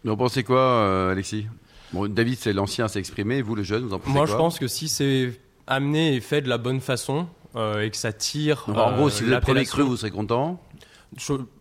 Mais 0.04 0.12
vous 0.12 0.18
pensez 0.18 0.44
quoi, 0.44 0.60
euh, 0.60 1.12
Alexis? 1.12 1.48
Bon, 1.94 2.08
David, 2.08 2.38
c'est 2.40 2.54
l'ancien, 2.54 2.88
s'est 2.88 3.00
exprimé. 3.00 3.42
Vous, 3.42 3.56
le 3.56 3.64
jeune, 3.64 3.84
vous 3.84 3.94
en 3.94 4.00
pensez 4.00 4.12
Moi, 4.12 4.26
quoi 4.26 4.34
je 4.34 4.38
pense 4.38 4.60
que 4.60 4.68
si 4.68 4.88
c'est 4.88 5.40
amené 5.68 6.16
et 6.16 6.22
fait 6.22 6.42
de 6.42 6.50
la 6.50 6.58
bonne 6.58 6.82
façon 6.82 7.28
euh, 7.56 7.82
et 7.82 7.90
que 7.90 7.98
ça 7.98 8.14
tire. 8.14 8.66
en 8.68 8.96
gros, 8.96 9.10
si 9.10 9.24
vous 9.24 9.34
êtes 9.34 9.42
premier 9.42 9.66
cru, 9.66 9.84
vous 9.84 9.98
serez 9.98 10.12
content? 10.12 10.62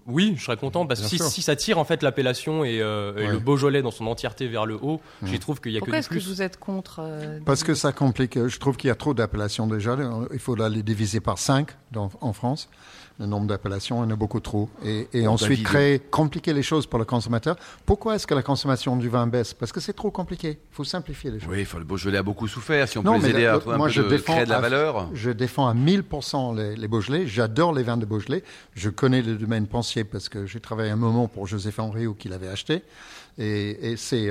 Oui, 0.06 0.34
je 0.36 0.44
serais 0.44 0.58
content 0.58 0.84
parce 0.86 1.00
que 1.00 1.06
si, 1.06 1.40
ça 1.40 1.56
tire 1.56 1.78
en 1.78 1.84
fait 1.84 2.02
l'appellation 2.02 2.64
et, 2.64 2.78
le 2.80 3.38
Beaujolais 3.38 3.80
dans 3.80 3.90
son 3.90 4.06
entièreté 4.06 4.46
vers 4.46 4.66
le 4.66 4.74
haut, 4.74 5.00
j'y 5.24 5.38
trouve 5.38 5.60
qu'il 5.60 5.72
y 5.72 5.76
a 5.76 5.80
que. 5.80 5.86
Pourquoi 5.86 5.98
est-ce 5.98 6.10
que 6.10 6.18
vous 6.18 6.42
êtes 6.42 6.58
contre 6.58 7.00
Parce 7.46 7.64
que 7.64 7.74
ça 7.74 7.92
complique. 7.92 8.46
Je 8.46 8.58
trouve 8.58 8.76
qu'il 8.76 8.88
y 8.88 8.90
a 8.90 8.94
trop 8.94 9.14
d'appellations 9.14 9.66
déjà. 9.66 9.96
Il 10.32 10.38
faut 10.38 10.54
les 10.54 10.82
diviser 10.82 11.20
par 11.20 11.38
5 11.38 11.70
en 11.96 12.32
France 12.34 12.68
le 13.18 13.26
nombre 13.26 13.46
d'appellations, 13.46 14.04
il 14.04 14.06
y 14.06 14.10
en 14.10 14.10
a 14.12 14.16
beaucoup 14.16 14.40
trop. 14.40 14.68
Et, 14.84 15.26
ensuite, 15.26 15.64
créer, 15.64 15.98
compliquer 15.98 16.52
les 16.52 16.62
choses 16.62 16.86
pour 16.86 16.98
le 16.98 17.04
consommateur. 17.04 17.56
Pourquoi 17.84 18.14
est-ce 18.14 18.26
que 18.26 18.34
la 18.34 18.42
consommation 18.42 18.96
du 18.96 19.08
vin 19.08 19.26
baisse? 19.26 19.54
Parce 19.54 19.72
que 19.72 19.80
c'est 19.80 19.92
trop 19.92 20.10
compliqué. 20.10 20.50
Il 20.50 20.74
faut 20.74 20.84
simplifier 20.84 21.30
les 21.30 21.40
choses. 21.40 21.48
Oui, 21.50 21.66
le 21.76 21.84
Beaujolais 21.84 22.18
a 22.18 22.22
beaucoup 22.22 22.46
souffert. 22.46 22.88
Si 22.88 22.96
on 22.98 23.02
peut 23.02 23.18
les 23.18 23.30
aider 23.30 23.46
à 23.46 23.56
un 23.56 23.58
peu 23.58 23.72
de, 23.72 24.16
créer 24.18 24.44
de 24.44 24.50
la 24.50 24.60
valeur. 24.60 25.08
Je 25.14 25.30
défends 25.30 25.66
à 25.66 25.74
1000% 25.74 26.56
les, 26.56 26.76
les 26.76 26.88
Beaujolais. 26.88 27.26
J'adore 27.26 27.72
les 27.72 27.82
vins 27.82 27.96
de 27.96 28.06
Beaujolais. 28.06 28.44
Je 28.74 28.88
connais 28.88 29.22
le 29.22 29.34
domaine 29.34 29.66
Pensier 29.66 30.04
parce 30.04 30.28
que 30.28 30.46
j'ai 30.46 30.60
travaillé 30.60 30.90
un 30.90 30.96
moment 30.96 31.26
pour 31.26 31.46
Joseph 31.46 31.78
Henry 31.80 32.06
qui 32.18 32.28
l'avait 32.28 32.48
acheté. 32.48 32.82
Et, 33.40 33.94
c'est, 33.96 34.30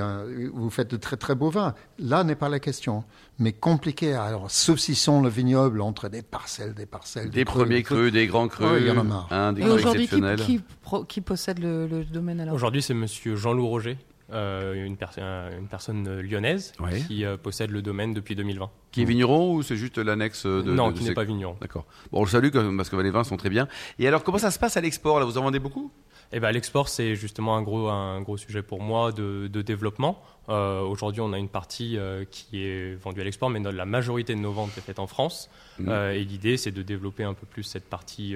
vous 0.53 0.69
faites 0.69 0.91
de 0.91 0.97
très 0.97 1.15
très 1.15 1.33
beaux 1.33 1.49
vins. 1.49 1.73
Là 1.97 2.25
n'est 2.25 2.35
pas 2.35 2.49
la 2.49 2.59
question, 2.59 3.05
mais 3.39 3.53
compliqué. 3.53 4.13
Alors 4.13 4.51
saucissons 4.51 5.21
le 5.21 5.29
vignoble 5.29 5.79
entre 5.81 6.09
des 6.09 6.21
parcelles, 6.21 6.73
des 6.73 6.85
parcelles, 6.85 7.29
des, 7.29 7.45
premiers 7.45 7.83
crus, 7.83 8.11
des 8.11 8.27
grands 8.27 8.49
crus. 8.49 8.67
il 8.81 8.87
y 8.87 8.91
en 8.91 8.97
a 8.99 9.03
marre. 9.03 9.27
Hein, 9.31 9.55
et 9.55 9.65
aujourd'hui, 9.65 10.09
qui, 10.37 10.61
qui, 11.07 11.21
possède 11.21 11.59
le, 11.59 12.03
domaine 12.03 12.41
alors? 12.41 12.53
Aujourd'hui, 12.53 12.81
c'est 12.81 12.93
Monsieur 12.93 13.37
Jean-Loup 13.37 13.67
Roger. 13.67 13.97
Euh, 14.34 14.74
une, 14.74 14.98
une, 14.98 15.67
personne 15.69 16.19
lyonnaise 16.19 16.74
qui 17.07 17.24
euh, 17.24 17.38
possède 17.38 17.72
le 17.72 17.81
domaine 17.81 18.13
depuis 18.13 18.36
2020. 18.36 18.69
Qui 18.91 19.03
est 19.03 19.05
vigneron 19.05 19.53
ou 19.53 19.63
c'est 19.63 19.77
juste 19.77 19.98
l'annexe 19.98 20.46
de 20.46 20.63
Non, 20.63 20.91
qui 20.91 21.05
n'est 21.05 21.13
pas 21.13 21.24
vigneron. 21.24 21.55
D'accord. 21.62 21.86
Bon, 22.12 22.19
on 22.19 22.24
le 22.24 22.29
salue 22.29 22.50
parce 22.75 22.89
que 22.89 22.98
les 22.98 23.10
vins 23.10 23.24
sont 23.24 23.38
très 23.38 23.50
bien. 23.50 23.69
Et 24.00 24.07
alors, 24.07 24.24
comment 24.25 24.38
ça 24.38 24.51
se 24.51 24.60
passe 24.60 24.75
à 24.75 24.81
l'export? 24.81 25.19
Là, 25.19 25.25
vous 25.25 25.38
en 25.38 25.43
vendez 25.43 25.60
beaucoup? 25.60 25.91
Eh 26.34 26.39
ben, 26.41 26.51
l'export, 26.51 26.89
c'est 26.89 27.15
justement 27.15 27.55
un 27.55 27.62
gros, 27.62 27.88
un 27.88 28.22
gros 28.22 28.38
sujet 28.38 28.62
pour 28.62 28.81
moi 28.81 29.12
de, 29.12 29.48
développement. 29.48 30.22
Euh, 30.50 30.81
aujourd'hui, 30.81 31.22
on 31.22 31.31
a 31.34 31.38
une 31.38 31.48
partie 31.48 31.98
euh, 31.98 32.25
qui 32.29 32.63
est 32.63 32.96
vendue 32.96 33.22
à 33.22 33.24
l'export, 33.24 33.50
mais 33.50 33.60
la 33.60 33.86
majorité 33.86 34.36
de 34.36 34.39
nos 34.39 34.51
ventes 34.51 34.77
est 34.77 34.81
faite 34.81 35.00
en 35.00 35.07
France. 35.07 35.50
Mmh. 35.79 35.89
Euh, 35.89 36.13
et 36.13 36.24
l'idée, 36.24 36.57
c'est 36.57 36.72
de 36.72 36.81
développer 36.81 37.24
un 37.24 37.34
peu 37.34 37.46
plus 37.46 37.63
cette 37.63 37.89
partie 37.89 38.36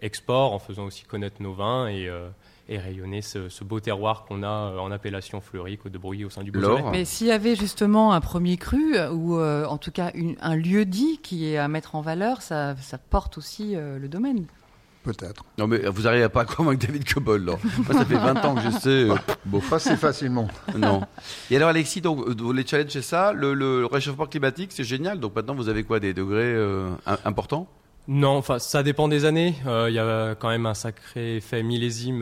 export 0.00 0.52
en 0.52 0.58
faisant 0.58 0.86
aussi 0.86 1.04
connaître 1.04 1.42
nos 1.42 1.52
vins 1.52 1.88
et, 1.88 2.10
et 2.68 2.78
rayonner 2.78 3.22
ce, 3.22 3.64
beau 3.64 3.80
terroir 3.80 4.24
qu'on 4.24 4.42
a 4.42 4.76
en 4.78 4.90
appellation 4.90 5.40
fleurie, 5.40 5.78
Côte 5.78 5.92
de 5.92 5.98
Brouilly 5.98 6.24
au 6.24 6.30
sein 6.30 6.42
du 6.42 6.50
Beaujolais. 6.50 6.82
Mais 6.90 7.04
s'il 7.04 7.28
y 7.28 7.32
avait 7.32 7.56
justement 7.56 8.12
un 8.12 8.20
premier 8.20 8.56
cru, 8.56 8.98
ou 9.12 9.38
en 9.40 9.78
tout 9.78 9.92
cas 9.92 10.12
un 10.40 10.56
lieu 10.56 10.84
dit 10.84 11.18
qui 11.22 11.48
est 11.48 11.58
à 11.58 11.68
mettre 11.68 11.94
en 11.94 12.00
valeur, 12.00 12.42
ça, 12.42 12.74
ça 12.76 12.98
porte 12.98 13.38
aussi 13.38 13.74
le 13.76 14.08
domaine. 14.08 14.46
Peut-être. 15.06 15.44
Non, 15.56 15.68
mais 15.68 15.78
vous 15.86 16.02
n'arrivez 16.02 16.28
pas 16.28 16.40
à 16.40 16.44
convaincre 16.44 16.84
David 16.84 17.04
Cobol, 17.08 17.44
là. 17.44 17.52
Moi, 17.62 17.94
ça 17.94 18.04
fait 18.04 18.16
20 18.16 18.44
ans 18.44 18.56
que 18.56 18.62
je 18.62 18.70
sais. 18.70 18.88
Euh, 19.08 19.14
bon. 19.44 19.60
Pas 19.60 19.78
si 19.78 19.94
facilement. 19.96 20.48
Non. 20.76 21.02
Et 21.48 21.56
alors, 21.56 21.68
Alexis, 21.68 22.00
donc, 22.00 22.24
les 22.52 22.66
challengez 22.66 23.02
ça? 23.02 23.32
Le, 23.32 23.86
réchauffement 23.86 24.26
climatique, 24.26 24.72
c'est 24.72 24.82
génial. 24.82 25.20
Donc 25.20 25.36
maintenant, 25.36 25.54
vous 25.54 25.68
avez 25.68 25.84
quoi 25.84 26.00
Des 26.00 26.12
degrés 26.12 26.42
euh, 26.42 26.90
importants? 27.24 27.68
Non, 28.08 28.36
enfin 28.36 28.58
ça 28.58 28.82
dépend 28.82 29.08
des 29.08 29.24
années. 29.24 29.54
Euh, 29.66 29.86
il 29.90 29.94
y 29.94 29.98
a 29.98 30.34
quand 30.36 30.48
même 30.48 30.66
un 30.66 30.74
sacré 30.74 31.36
effet 31.36 31.62
millésime 31.62 32.20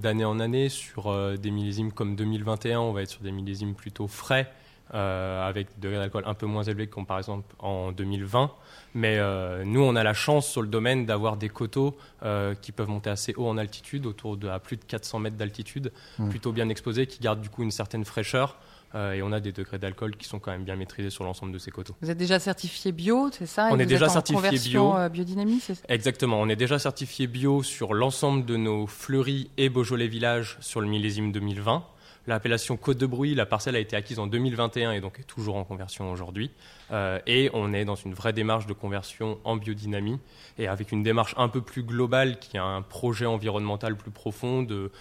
d'année 0.00 0.24
en 0.24 0.40
année 0.40 0.68
sur 0.68 1.38
des 1.38 1.50
millésimes 1.50 1.92
comme 1.92 2.16
2021. 2.16 2.80
On 2.80 2.92
va 2.92 3.02
être 3.02 3.10
sur 3.10 3.22
des 3.22 3.32
millésimes 3.32 3.74
plutôt 3.74 4.08
frais 4.08 4.50
euh, 4.94 5.48
avec 5.48 5.68
des 5.78 5.88
degrés 5.88 5.96
d'alcool 5.96 6.24
un 6.26 6.34
peu 6.34 6.44
moins 6.44 6.64
élevés 6.64 6.86
que 6.86 7.00
par 7.00 7.16
exemple 7.16 7.54
en 7.60 7.92
2020. 7.92 8.50
Mais 8.92 9.16
euh, 9.16 9.64
nous, 9.64 9.80
on 9.80 9.96
a 9.96 10.02
la 10.02 10.12
chance 10.12 10.46
sur 10.46 10.60
le 10.60 10.68
domaine 10.68 11.06
d'avoir 11.06 11.38
des 11.38 11.48
coteaux 11.48 11.96
euh, 12.22 12.54
qui 12.54 12.72
peuvent 12.72 12.90
monter 12.90 13.08
assez 13.08 13.32
haut 13.38 13.48
en 13.48 13.56
altitude, 13.56 14.04
autour 14.04 14.36
de 14.36 14.48
à 14.48 14.58
plus 14.58 14.76
de 14.76 14.84
400 14.84 15.20
mètres 15.20 15.38
d'altitude, 15.38 15.92
mmh. 16.18 16.28
plutôt 16.28 16.52
bien 16.52 16.68
exposés, 16.68 17.06
qui 17.06 17.20
gardent 17.20 17.40
du 17.40 17.48
coup 17.48 17.62
une 17.62 17.70
certaine 17.70 18.04
fraîcheur. 18.04 18.58
Et 18.94 19.22
on 19.22 19.32
a 19.32 19.40
des 19.40 19.52
degrés 19.52 19.78
d'alcool 19.78 20.16
qui 20.16 20.28
sont 20.28 20.38
quand 20.38 20.50
même 20.50 20.64
bien 20.64 20.76
maîtrisés 20.76 21.10
sur 21.10 21.24
l'ensemble 21.24 21.52
de 21.52 21.58
ces 21.58 21.70
coteaux. 21.70 21.94
Vous 22.02 22.10
êtes 22.10 22.18
déjà 22.18 22.38
certifié 22.38 22.92
bio, 22.92 23.30
c'est 23.32 23.46
ça? 23.46 23.68
On 23.70 23.78
est 23.78 23.86
déjà 23.86 24.08
certifié 24.08 24.58
bio. 24.58 24.94
biodynamie, 25.10 25.62
Exactement. 25.88 26.40
On 26.40 26.48
est 26.48 26.56
déjà 26.56 26.78
certifié 26.78 27.26
bio 27.26 27.62
sur 27.62 27.94
l'ensemble 27.94 28.44
de 28.44 28.56
nos 28.56 28.86
fleuris 28.86 29.50
et 29.56 29.68
Beaujolais 29.68 30.08
villages 30.08 30.58
sur 30.60 30.80
le 30.80 30.86
millésime 30.88 31.32
2020. 31.32 31.84
L'appellation 32.28 32.76
Côte 32.76 32.98
de 32.98 33.06
Bruy, 33.06 33.34
la 33.34 33.46
parcelle 33.46 33.74
a 33.74 33.80
été 33.80 33.96
acquise 33.96 34.20
en 34.20 34.28
2021 34.28 34.92
et 34.92 35.00
donc 35.00 35.18
est 35.18 35.24
toujours 35.24 35.56
en 35.56 35.64
conversion 35.64 36.12
aujourd'hui. 36.12 36.52
Euh, 36.92 37.18
et 37.26 37.50
on 37.52 37.72
est 37.72 37.84
dans 37.84 37.96
une 37.96 38.14
vraie 38.14 38.32
démarche 38.32 38.66
de 38.66 38.72
conversion 38.72 39.38
en 39.42 39.56
biodynamie 39.56 40.20
et 40.56 40.68
avec 40.68 40.92
une 40.92 41.02
démarche 41.02 41.34
un 41.36 41.48
peu 41.48 41.62
plus 41.62 41.82
globale 41.82 42.38
qui 42.38 42.58
a 42.58 42.64
un 42.64 42.82
projet 42.82 43.26
environnemental 43.26 43.96
plus 43.96 44.12
profond 44.12 44.62
de 44.62 44.92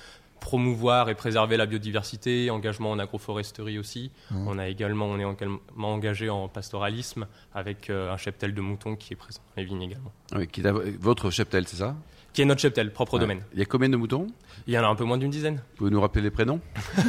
promouvoir 0.41 1.07
et 1.09 1.15
préserver 1.15 1.55
la 1.55 1.65
biodiversité, 1.67 2.49
engagement 2.49 2.91
en 2.91 2.99
agroforesterie 2.99 3.79
aussi. 3.79 4.11
Mmh. 4.31 4.47
On 4.47 4.57
a 4.57 4.67
également, 4.67 5.05
on 5.05 5.17
est 5.19 5.47
engagé 5.81 6.29
en 6.29 6.49
pastoralisme 6.49 7.27
avec 7.53 7.89
euh, 7.89 8.11
un 8.11 8.17
cheptel 8.17 8.53
de 8.53 8.59
moutons 8.59 8.97
qui 8.97 9.13
est 9.13 9.15
présent 9.15 9.39
dans 9.55 9.61
les 9.61 9.65
vignes 9.67 9.83
également. 9.83 10.11
Oui, 10.35 10.47
qui 10.47 10.61
est 10.61 10.97
votre 10.99 11.29
cheptel, 11.29 11.67
c'est 11.67 11.77
ça? 11.77 11.95
Qui 12.33 12.41
est 12.41 12.45
notre 12.45 12.61
cheptel, 12.61 12.93
propre 12.93 13.19
domaine. 13.19 13.43
Il 13.53 13.59
y 13.59 13.61
a 13.61 13.65
combien 13.65 13.89
de 13.89 13.97
moutons? 13.97 14.27
Il 14.65 14.73
y 14.73 14.79
en 14.79 14.83
a 14.83 14.87
un 14.87 14.95
peu 14.95 15.03
moins 15.03 15.17
d'une 15.17 15.31
dizaine. 15.31 15.55
Vous 15.55 15.77
pouvez 15.77 15.91
nous 15.91 15.99
rappeler 15.99 16.21
les 16.21 16.31
prénoms? 16.31 16.61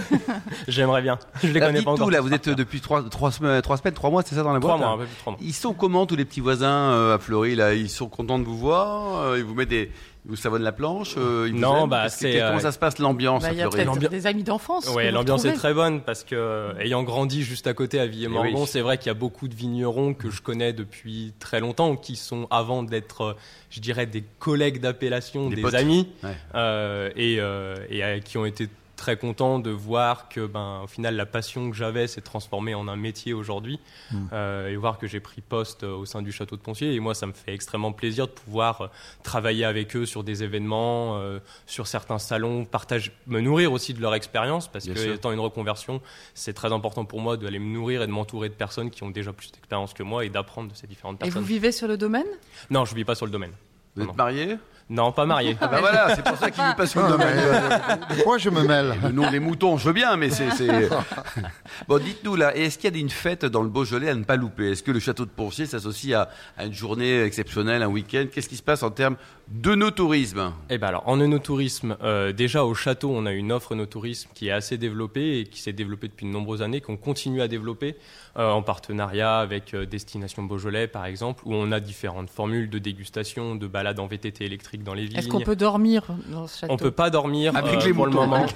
J'aimerais 0.69 1.01
bien. 1.01 1.17
Je 1.43 1.49
les 1.53 1.61
connais 1.61 1.81
pas 1.83 1.93
encore. 1.93 2.11
là, 2.11 2.21
vous 2.21 2.33
êtes 2.35 2.49
depuis 2.49 2.81
trois, 2.81 3.09
trois, 3.09 3.31
semaines, 3.31 3.63
trois 3.63 3.77
semaines, 3.77 3.95
trois 3.95 4.11
mois, 4.11 4.23
c'est 4.25 4.35
ça 4.35 4.43
dans 4.43 4.53
la 4.53 4.59
boîte 4.59 4.77
Trois 4.77 4.87
mois, 4.87 4.95
un 4.97 4.99
peu 4.99 5.05
plus 5.05 5.15
de 5.15 5.19
trois 5.19 5.33
mois. 5.35 5.41
Ils 5.43 5.53
sont 5.55 5.75
comment 5.75 6.07
tous 6.07 6.17
les 6.17 6.25
petits 6.25 6.41
voisins 6.41 6.91
euh, 6.91 7.15
à 7.15 7.19
Fleury 7.21 7.55
là? 7.55 7.73
Ils 7.75 7.89
sont 7.89 8.09
contents 8.09 8.39
de 8.41 8.45
vous 8.45 8.59
voir? 8.59 9.21
Euh, 9.21 9.39
Ils 9.39 9.45
vous 9.45 9.55
mettent 9.55 9.69
des, 9.69 9.93
vous 10.25 10.37
savonnent 10.37 10.63
la 10.63 10.73
planche 10.73 11.15
euh, 11.17 11.51
Non, 11.51 11.89
bah 11.89 12.09
c'est 12.09 12.39
comment 12.39 12.61
ça 12.61 12.73
se 12.73 12.79
passe 12.79 12.99
l'ambiance 12.99 13.43
bah, 13.43 13.53
Il 13.53 13.59
y 13.59 13.63
a 13.63 14.09
des 14.09 14.27
amis 14.27 14.45
d'enfance. 14.45 14.89
Oui, 14.95 15.11
l'ambiance 15.11 15.45
est 15.45 15.55
très 15.55 15.75
bonne 15.75 16.01
parce 16.01 16.25
que 16.25 16.75
ayant 16.81 17.03
grandi 17.03 17.43
juste 17.43 17.67
à 17.67 17.75
côté 17.75 17.99
à 17.99 18.07
Villemorgon, 18.07 18.67
c'est 18.67 18.81
vrai 18.81 18.99
qu'il 18.99 19.09
y 19.09 19.11
a 19.11 19.15
beaucoup 19.15 19.49
de 19.49 19.55
vignerons 19.55 20.15
que 20.15 20.31
je 20.31 20.41
connais 20.41 20.73
depuis 20.73 21.33
très 21.39 21.61
longtemps 21.61 21.97
qui 21.97 22.17
sont 22.17 22.47
avant 22.51 22.83
d'être, 22.83 23.37
je 23.71 23.81
dirais, 23.81 24.07
des 24.07 24.25
collègues 24.39 24.81
d'appellation, 24.81 25.49
des, 25.49 25.75
amis, 25.75 26.09
euh, 26.55 27.11
et, 27.17 27.37
euh, 27.39 27.77
et 27.89 28.21
qui 28.21 28.39
ont 28.39 28.45
été 28.45 28.69
très 29.03 29.17
content 29.17 29.59
de 29.59 29.71
voir 29.71 30.29
que, 30.29 30.47
ben, 30.47 30.83
au 30.85 30.87
final, 30.87 31.17
la 31.17 31.27
passion 31.27 31.71
que 31.71 31.77
j'avais 31.77 32.07
s'est 32.07 32.21
transformée 32.21 32.73
en 32.77 32.87
un 32.87 32.95
métier 32.95 33.33
aujourd'hui, 33.33 33.81
hmm. 34.13 34.27
euh, 34.33 34.69
et 34.69 34.77
voir 34.77 34.97
que 34.97 35.09
j'ai 35.09 35.19
pris 35.19 35.41
poste 35.41 35.83
au 35.83 36.05
sein 36.05 36.23
du 36.23 36.31
château 36.31 36.55
de 36.55 36.61
Poncier. 36.61 36.95
Et 36.95 37.01
moi, 37.01 37.13
ça 37.13 37.27
me 37.27 37.33
fait 37.33 37.53
extrêmement 37.53 37.91
plaisir 37.91 38.29
de 38.29 38.33
pouvoir 38.33 38.81
euh, 38.81 38.87
travailler 39.25 39.65
avec 39.65 39.97
eux 39.97 40.07
sur 40.07 40.23
des 40.23 40.45
événements, 40.45 41.19
euh, 41.19 41.41
sur 41.67 41.89
certains 41.89 42.21
salons, 42.21 42.65
partage, 42.65 43.11
me 43.27 43.41
nourrir 43.41 43.73
aussi 43.73 43.93
de 43.93 44.01
leur 44.01 44.15
expérience, 44.15 44.69
parce 44.69 44.87
que 44.87 45.15
étant 45.15 45.33
une 45.33 45.41
reconversion, 45.41 46.01
c'est 46.35 46.53
très 46.53 46.73
important 46.73 47.05
pour 47.05 47.21
moi 47.21 47.37
d'aller 47.37 47.59
me 47.59 47.75
nourrir 47.75 48.03
et 48.03 48.07
de 48.07 48.13
m'entourer 48.13 48.51
de 48.51 48.55
personnes 48.55 48.91
qui 48.91 49.03
ont 49.03 49.11
déjà 49.11 49.33
plus 49.33 49.51
d'expérience 49.51 49.95
que 49.95 50.05
moi 50.05 50.25
et 50.25 50.29
d'apprendre 50.29 50.71
de 50.71 50.77
ces 50.77 50.87
différentes 50.87 51.19
personnes. 51.19 51.37
Et 51.37 51.41
vous 51.41 51.45
vivez 51.45 51.73
sur 51.73 51.89
le 51.89 51.97
domaine? 51.97 52.27
Non, 52.71 52.85
je 52.85 52.93
ne 52.93 52.99
vis 52.99 53.05
pas 53.05 53.17
sur 53.17 53.27
le 53.27 53.33
domaine. 53.33 53.53
Vous 53.97 54.05
êtes 54.05 54.17
marié? 54.17 54.59
Non, 54.93 55.11
pas 55.11 55.25
marié. 55.25 55.57
Ah 55.59 55.69
bah 55.69 55.79
voilà, 55.81 56.15
c'est 56.15 56.23
pour 56.23 56.37
ça 56.37 56.51
qu'il 56.51 56.63
passe 56.77 56.95
le 56.95 57.09
domaine. 57.09 57.81
Pourquoi 58.09 58.37
je 58.37 58.51
me 58.51 58.63
mêle 58.63 58.95
Non, 59.15 59.31
les 59.31 59.41
moutons, 59.41 59.79
je 59.79 59.87
veux 59.87 59.95
bien, 59.95 60.19
mais 60.19 60.29
c'est. 60.29 60.51
bon, 61.89 61.99
dites-nous 61.99 62.37
là, 62.37 62.55
est-ce 62.55 62.77
qu'il 62.77 62.95
y 62.95 62.99
a 62.99 63.01
une 63.01 63.09
fête 63.09 63.47
dans 63.47 63.63
le 63.63 63.71
Beaujolais 63.71 64.11
à 64.11 64.15
ne 64.15 64.25
pas 64.25 64.37
louper? 64.37 64.73
Est-ce 64.73 64.83
que 64.83 64.91
le 64.91 65.01
château 65.01 65.25
de 65.25 65.31
Poncier 65.31 65.65
s'associe 65.65 66.15
à, 66.15 66.29
une 66.67 66.75
journée 66.75 67.23
exceptionnelle, 67.23 67.83
un 67.83 67.89
week-end? 67.89 68.27
Qu'est-ce 68.31 68.51
qui 68.51 68.59
se 68.59 68.63
passe 68.63 68.83
en 68.83 68.91
termes 68.91 69.17
de 69.49 69.75
nos 69.75 69.91
tourisme 69.91 70.53
Eh 70.69 70.77
ben 70.77 70.89
alors, 70.89 71.09
en 71.09 71.17
no 71.17 71.39
tourisme, 71.39 71.97
euh, 72.03 72.33
déjà 72.33 72.65
au 72.65 72.75
château, 72.75 73.11
on 73.15 73.25
a 73.25 73.33
une 73.33 73.51
offre 73.51 73.75
no 73.75 73.87
tourisme 73.87 74.29
qui 74.35 74.49
est 74.49 74.53
assez 74.53 74.77
développée 74.77 75.41
et 75.41 75.45
qui 75.45 75.63
s'est 75.63 75.73
développée 75.73 76.09
depuis 76.09 76.27
de 76.27 76.31
nombreuses 76.31 76.61
années, 76.61 76.83
qu'on 76.83 76.99
continue 76.99 77.41
à 77.41 77.49
développer 77.49 77.97
euh, 78.37 78.51
en 78.51 78.63
partenariat 78.63 79.39
avec 79.39 79.75
euh, 79.75 79.87
Destination 79.87 80.43
Beaujolais, 80.43 80.87
par 80.87 81.07
exemple, 81.07 81.43
où 81.47 81.55
on 81.55 81.73
a 81.73 81.81
différentes 81.81 82.31
formules 82.31 82.69
de 82.69 82.79
dégustation, 82.79 83.55
de 83.55 83.67
balades 83.67 83.99
en 83.99 84.07
VTT 84.07 84.45
électrique 84.45 84.82
dans 84.83 84.95
les 84.95 85.05
Est-ce 85.17 85.29
qu'on 85.29 85.41
peut 85.41 85.57
dormir 85.57 86.05
dans 86.29 86.47
ce 86.47 86.61
château 86.61 86.73
On 86.73 86.77
peut 86.77 86.91
pas 86.91 87.11
dormir 87.11 87.57
avec 87.57 87.85
les 87.85 87.93
pour 87.93 88.07
le 88.07 88.13
moment. 88.13 88.47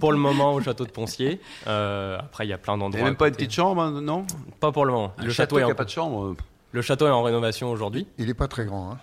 Pour 0.00 0.12
le 0.12 0.18
moment 0.18 0.54
au 0.54 0.60
château 0.60 0.84
de 0.84 0.90
Poncier. 0.90 1.40
Euh, 1.66 2.18
après, 2.18 2.46
il 2.46 2.50
y 2.50 2.52
a 2.52 2.58
plein 2.58 2.76
d'endroits. 2.76 3.00
Il 3.00 3.02
n'y 3.02 3.06
a 3.06 3.10
même 3.10 3.16
pas 3.16 3.28
une 3.28 3.34
petite 3.34 3.52
chambre, 3.52 3.82
hein, 3.82 4.00
non? 4.00 4.26
Pas 4.58 4.72
pour 4.72 4.84
le 4.84 4.92
moment. 4.92 5.12
le 5.18 5.30
château, 5.30 5.58
il 5.58 5.64
n'y 5.64 5.70
a 5.70 5.74
pas 5.74 5.84
de 5.84 5.90
chambre. 5.90 6.34
Le 6.72 6.82
château 6.82 7.06
est 7.06 7.10
en 7.10 7.22
rénovation 7.22 7.70
aujourd'hui. 7.70 8.06
Il 8.18 8.26
n'est 8.26 8.34
pas 8.34 8.48
très 8.48 8.64
grand. 8.64 8.92
Hein. 8.92 8.98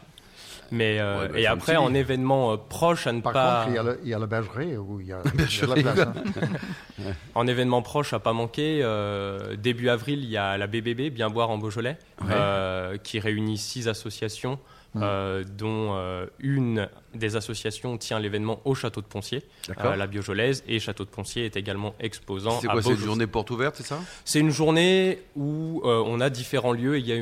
Mais 0.70 1.00
euh, 1.00 1.30
et 1.36 1.48
après, 1.48 1.78
en 1.78 1.94
événement 1.94 2.52
euh, 2.52 2.58
proche 2.58 3.08
à 3.08 3.14
ne 3.14 3.22
pas. 3.22 3.32
Par 3.32 3.66
contre, 3.66 3.70
il 3.72 3.76
y 3.76 3.78
a, 3.78 3.84
le, 3.84 4.00
il 4.04 4.10
y 4.10 4.14
a 4.14 4.20
la 4.20 4.26
bergerie 4.26 4.76
où 4.76 5.00
il 5.00 5.08
y 5.08 5.14
a, 5.14 5.20
la 5.24 5.76
place. 5.82 6.00
Hein. 6.00 6.14
en 7.36 7.48
événement 7.48 7.82
proche 7.82 8.12
à 8.12 8.20
pas 8.20 8.34
manquer, 8.34 8.84
début 9.58 9.88
avril, 9.90 10.24
il 10.24 10.30
y 10.30 10.38
a 10.38 10.58
la 10.58 10.68
BBB, 10.68 11.10
Bien 11.10 11.30
Boire 11.30 11.50
en 11.50 11.58
Beaujolais, 11.58 11.98
qui 13.04 13.20
réunit 13.20 13.58
six 13.58 13.88
associations 13.88 14.60
mmh. 14.96 15.44
dont 15.58 15.98
une 16.40 16.90
des 17.14 17.36
associations 17.36 17.98
tient 17.98 18.20
l'événement 18.20 18.60
au 18.66 18.76
château 18.76 19.02
de 19.02 19.08
Poncier, 19.08 19.44
la 19.84 20.08
Biojolaise, 20.08 20.64
et 20.68 20.80
château 20.80 21.04
de 21.06 21.10
Poncier 21.10 21.46
est 21.46 21.58
également 21.58 21.96
exposant. 22.00 22.60
C'est 22.62 22.68
quoi, 22.68 22.82
c'est 22.82 22.92
une 22.92 22.98
journée 22.98 23.28
porte 23.28 23.50
ouverte, 23.52 23.76
c'est 23.78 23.86
ça? 23.86 24.00
C'est 24.26 24.40
une 24.40 24.52
journée 24.52 25.20
où 25.36 25.82
on 25.84 26.22
a 26.22 26.30
différents 26.30 26.74
lieux. 26.74 26.98
Il 27.00 27.08
y 27.08 27.14
a 27.14 27.18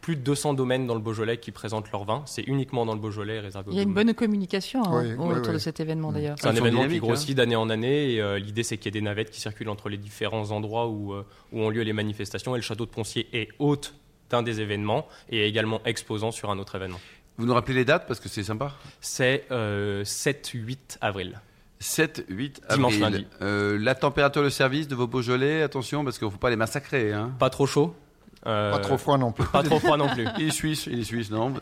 plus 0.00 0.16
de 0.16 0.22
200 0.22 0.54
domaines 0.54 0.86
dans 0.86 0.94
le 0.94 1.00
Beaujolais 1.00 1.38
qui 1.38 1.50
présentent 1.50 1.90
leur 1.92 2.04
vin. 2.04 2.22
C'est 2.26 2.42
uniquement 2.42 2.86
dans 2.86 2.94
le 2.94 3.00
Beaujolais 3.00 3.40
réservé 3.40 3.70
Il 3.72 3.76
y 3.76 3.80
a 3.80 3.82
une 3.82 3.94
bonne 3.94 4.14
communication 4.14 4.82
hein, 4.84 5.16
autour 5.18 5.52
de 5.52 5.58
cet 5.58 5.80
événement 5.80 6.12
d'ailleurs. 6.12 6.36
C'est 6.40 6.48
un 6.48 6.54
événement 6.54 6.88
qui 6.88 6.98
grossit 6.98 7.30
hein. 7.30 7.34
d'année 7.34 7.56
en 7.56 7.70
année. 7.70 8.14
Et 8.14 8.40
l'idée, 8.40 8.62
c'est 8.62 8.76
qu'il 8.76 8.86
y 8.86 8.96
ait 8.96 9.00
des 9.00 9.04
navettes 9.04 9.30
qui 9.30 9.40
circulent 9.40 9.68
entre 9.68 9.88
les 9.88 9.98
différents 9.98 10.50
endroits 10.50 10.88
où, 10.88 11.14
où 11.14 11.60
ont 11.60 11.70
lieu 11.70 11.82
les 11.82 11.92
manifestations. 11.92 12.54
Et 12.56 12.58
le 12.58 12.62
château 12.62 12.86
de 12.86 12.90
Poncier 12.90 13.28
est 13.32 13.48
hôte 13.58 13.94
d'un 14.30 14.42
des 14.42 14.60
événements 14.60 15.06
et 15.28 15.46
également 15.46 15.80
exposant 15.84 16.30
sur 16.30 16.50
un 16.50 16.58
autre 16.58 16.76
événement. 16.76 17.00
Vous 17.36 17.46
nous 17.46 17.54
rappelez 17.54 17.74
les 17.74 17.84
dates 17.84 18.06
parce 18.06 18.20
que 18.20 18.28
c'est 18.28 18.42
sympa? 18.42 18.72
C'est 19.00 19.46
7-8 19.50 20.98
avril. 21.00 21.40
7, 21.78 22.26
8 22.28 22.60
avril. 22.68 22.76
Dimanche 22.76 22.98
lundi. 22.98 23.26
Euh, 23.40 23.78
la 23.80 23.94
température 23.94 24.42
de 24.42 24.50
service 24.50 24.86
de 24.86 24.94
vos 24.94 25.06
Beaujolais, 25.06 25.62
attention 25.62 26.04
parce 26.04 26.18
qu'il 26.18 26.26
ne 26.26 26.32
faut 26.32 26.38
pas 26.38 26.50
les 26.50 26.56
massacrer. 26.56 27.12
Hein. 27.12 27.32
Pas 27.38 27.50
trop 27.50 27.66
chaud? 27.66 27.94
Pas 28.42 28.78
trop 28.78 28.96
froid 28.96 29.18
non 29.18 29.32
plus. 29.32 29.44
Pas 29.46 29.62
trop 29.62 29.78
froid 29.78 29.96
non 29.96 30.08
plus. 30.08 30.26
il 30.38 30.48
est 30.48 30.50
suisse, 30.50 30.86
il 30.86 31.00
est 31.00 31.04
suisse, 31.04 31.30
non? 31.30 31.52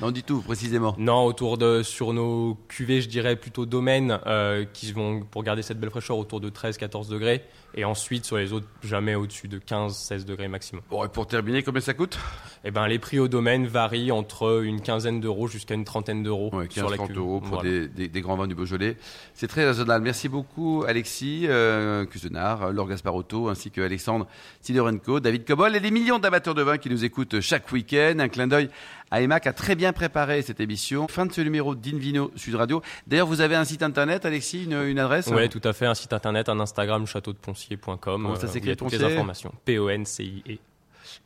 Non, 0.00 0.10
dit 0.10 0.22
tout 0.22 0.40
précisément. 0.40 0.94
Non, 0.98 1.24
autour 1.24 1.58
de 1.58 1.82
sur 1.82 2.12
nos 2.12 2.56
cuvées, 2.68 3.00
je 3.00 3.08
dirais 3.08 3.34
plutôt 3.36 3.66
domaines 3.66 4.20
euh, 4.26 4.64
qui 4.72 4.92
vont 4.92 5.22
pour 5.22 5.42
garder 5.42 5.62
cette 5.62 5.80
belle 5.80 5.90
fraîcheur 5.90 6.16
autour 6.16 6.40
de 6.40 6.48
13-14 6.48 7.08
degrés. 7.08 7.44
Et 7.74 7.84
ensuite, 7.84 8.24
sur 8.24 8.38
les 8.38 8.52
autres, 8.52 8.66
jamais 8.82 9.14
au-dessus 9.14 9.46
de 9.46 9.58
15-16 9.58 10.24
degrés 10.24 10.48
maximum. 10.48 10.82
Bon, 10.90 11.04
et 11.04 11.08
pour 11.08 11.26
terminer, 11.26 11.62
combien 11.62 11.80
ça 11.80 11.94
coûte? 11.94 12.18
Eh 12.64 12.70
ben, 12.70 12.86
les 12.88 12.98
prix 12.98 13.18
au 13.18 13.28
domaine 13.28 13.66
varient 13.66 14.10
entre 14.10 14.64
une 14.64 14.80
quinzaine 14.80 15.20
d'euros 15.20 15.46
jusqu'à 15.46 15.74
une 15.74 15.84
trentaine 15.84 16.22
d'euros 16.22 16.50
ouais, 16.54 16.66
15, 16.66 16.92
30 16.94 17.10
euros 17.12 17.40
pour 17.40 17.62
des, 17.62 17.88
des, 17.88 18.20
grands 18.20 18.36
vins 18.36 18.46
du 18.46 18.54
Beaujolais. 18.54 18.96
C'est 19.34 19.46
très 19.46 19.64
raisonnable. 19.64 20.04
Merci 20.04 20.28
beaucoup, 20.28 20.84
Alexis 20.88 21.44
euh, 21.46 22.04
Cusenard, 22.06 22.72
Laure 22.72 22.88
Gasparotto, 22.88 23.48
ainsi 23.48 23.70
que 23.70 23.80
Alexandre 23.80 24.26
Sidorenko, 24.60 25.20
David 25.20 25.44
Cobol 25.44 25.76
et 25.76 25.80
les 25.80 25.90
millions 25.90 26.18
d'amateurs 26.18 26.54
de 26.54 26.62
vin 26.62 26.78
qui 26.78 26.90
nous 26.90 27.04
écoutent 27.04 27.40
chaque 27.40 27.70
week-end. 27.70 28.16
Un 28.18 28.28
clin 28.28 28.48
d'œil 28.48 28.70
qui 29.10 29.48
a 29.48 29.52
très 29.52 29.74
bien 29.74 29.92
préparé 29.92 30.42
cette 30.42 30.60
émission. 30.60 31.08
Fin 31.08 31.26
de 31.26 31.32
ce 31.32 31.40
numéro 31.40 31.74
d'Invino 31.74 32.30
Sud 32.36 32.54
Radio. 32.54 32.82
D'ailleurs, 33.06 33.26
vous 33.26 33.40
avez 33.40 33.54
un 33.54 33.64
site 33.64 33.82
internet, 33.82 34.24
Alexis, 34.24 34.64
une, 34.64 34.98
adresse 34.98 35.28
Oui, 35.32 35.48
tout 35.48 35.60
à 35.64 35.72
fait. 35.72 35.86
Un 35.86 35.94
site 35.94 36.12
internet, 36.12 36.48
un 36.48 36.60
Instagram, 36.60 37.06
châteaudeponcier.com. 37.06 37.98
Comment 38.00 38.34
ça 38.36 38.46
euh, 38.46 38.50
s'écrit 38.50 38.76
toutes 38.76 38.92
les 38.92 39.02
informations. 39.02 39.52
P-O-N-C-I-E. 39.64 40.58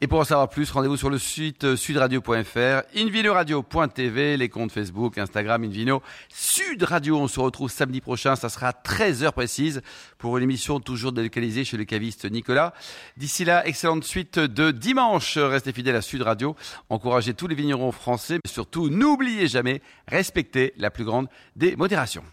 Et 0.00 0.08
pour 0.08 0.18
en 0.18 0.24
savoir 0.24 0.48
plus, 0.48 0.70
rendez-vous 0.70 0.96
sur 0.96 1.10
le 1.10 1.18
site 1.18 1.64
euh, 1.64 1.76
sudradio.fr, 1.76 2.82
invinoradio.tv, 2.96 4.36
les 4.36 4.48
comptes 4.48 4.72
Facebook, 4.72 5.18
Instagram, 5.18 5.62
Invino, 5.62 6.02
Sud 6.28 6.82
Radio. 6.82 7.18
On 7.18 7.28
se 7.28 7.38
retrouve 7.38 7.70
samedi 7.70 8.00
prochain, 8.00 8.34
ça 8.34 8.48
sera 8.48 8.72
13h 8.72 9.30
précise 9.32 9.82
pour 10.18 10.36
une 10.38 10.44
émission 10.44 10.80
toujours 10.80 11.12
délocalisée 11.12 11.64
chez 11.64 11.76
le 11.76 11.84
caviste 11.84 12.28
Nicolas. 12.28 12.74
D'ici 13.16 13.44
là, 13.44 13.66
excellente 13.66 14.04
suite 14.04 14.38
de 14.38 14.70
dimanche. 14.70 15.38
Restez 15.38 15.72
fidèles 15.72 15.96
à 15.96 16.02
Sud 16.02 16.22
Radio. 16.22 16.56
Encouragez 16.88 17.34
tous 17.34 17.46
les 17.46 17.54
vignerons 17.54 17.92
français, 17.92 18.38
mais 18.44 18.50
surtout, 18.50 18.88
n'oubliez 18.88 19.46
jamais, 19.46 19.82
respectez 20.08 20.72
la 20.78 20.90
plus 20.90 21.04
grande 21.04 21.28
des 21.54 21.76
modérations. 21.76 22.24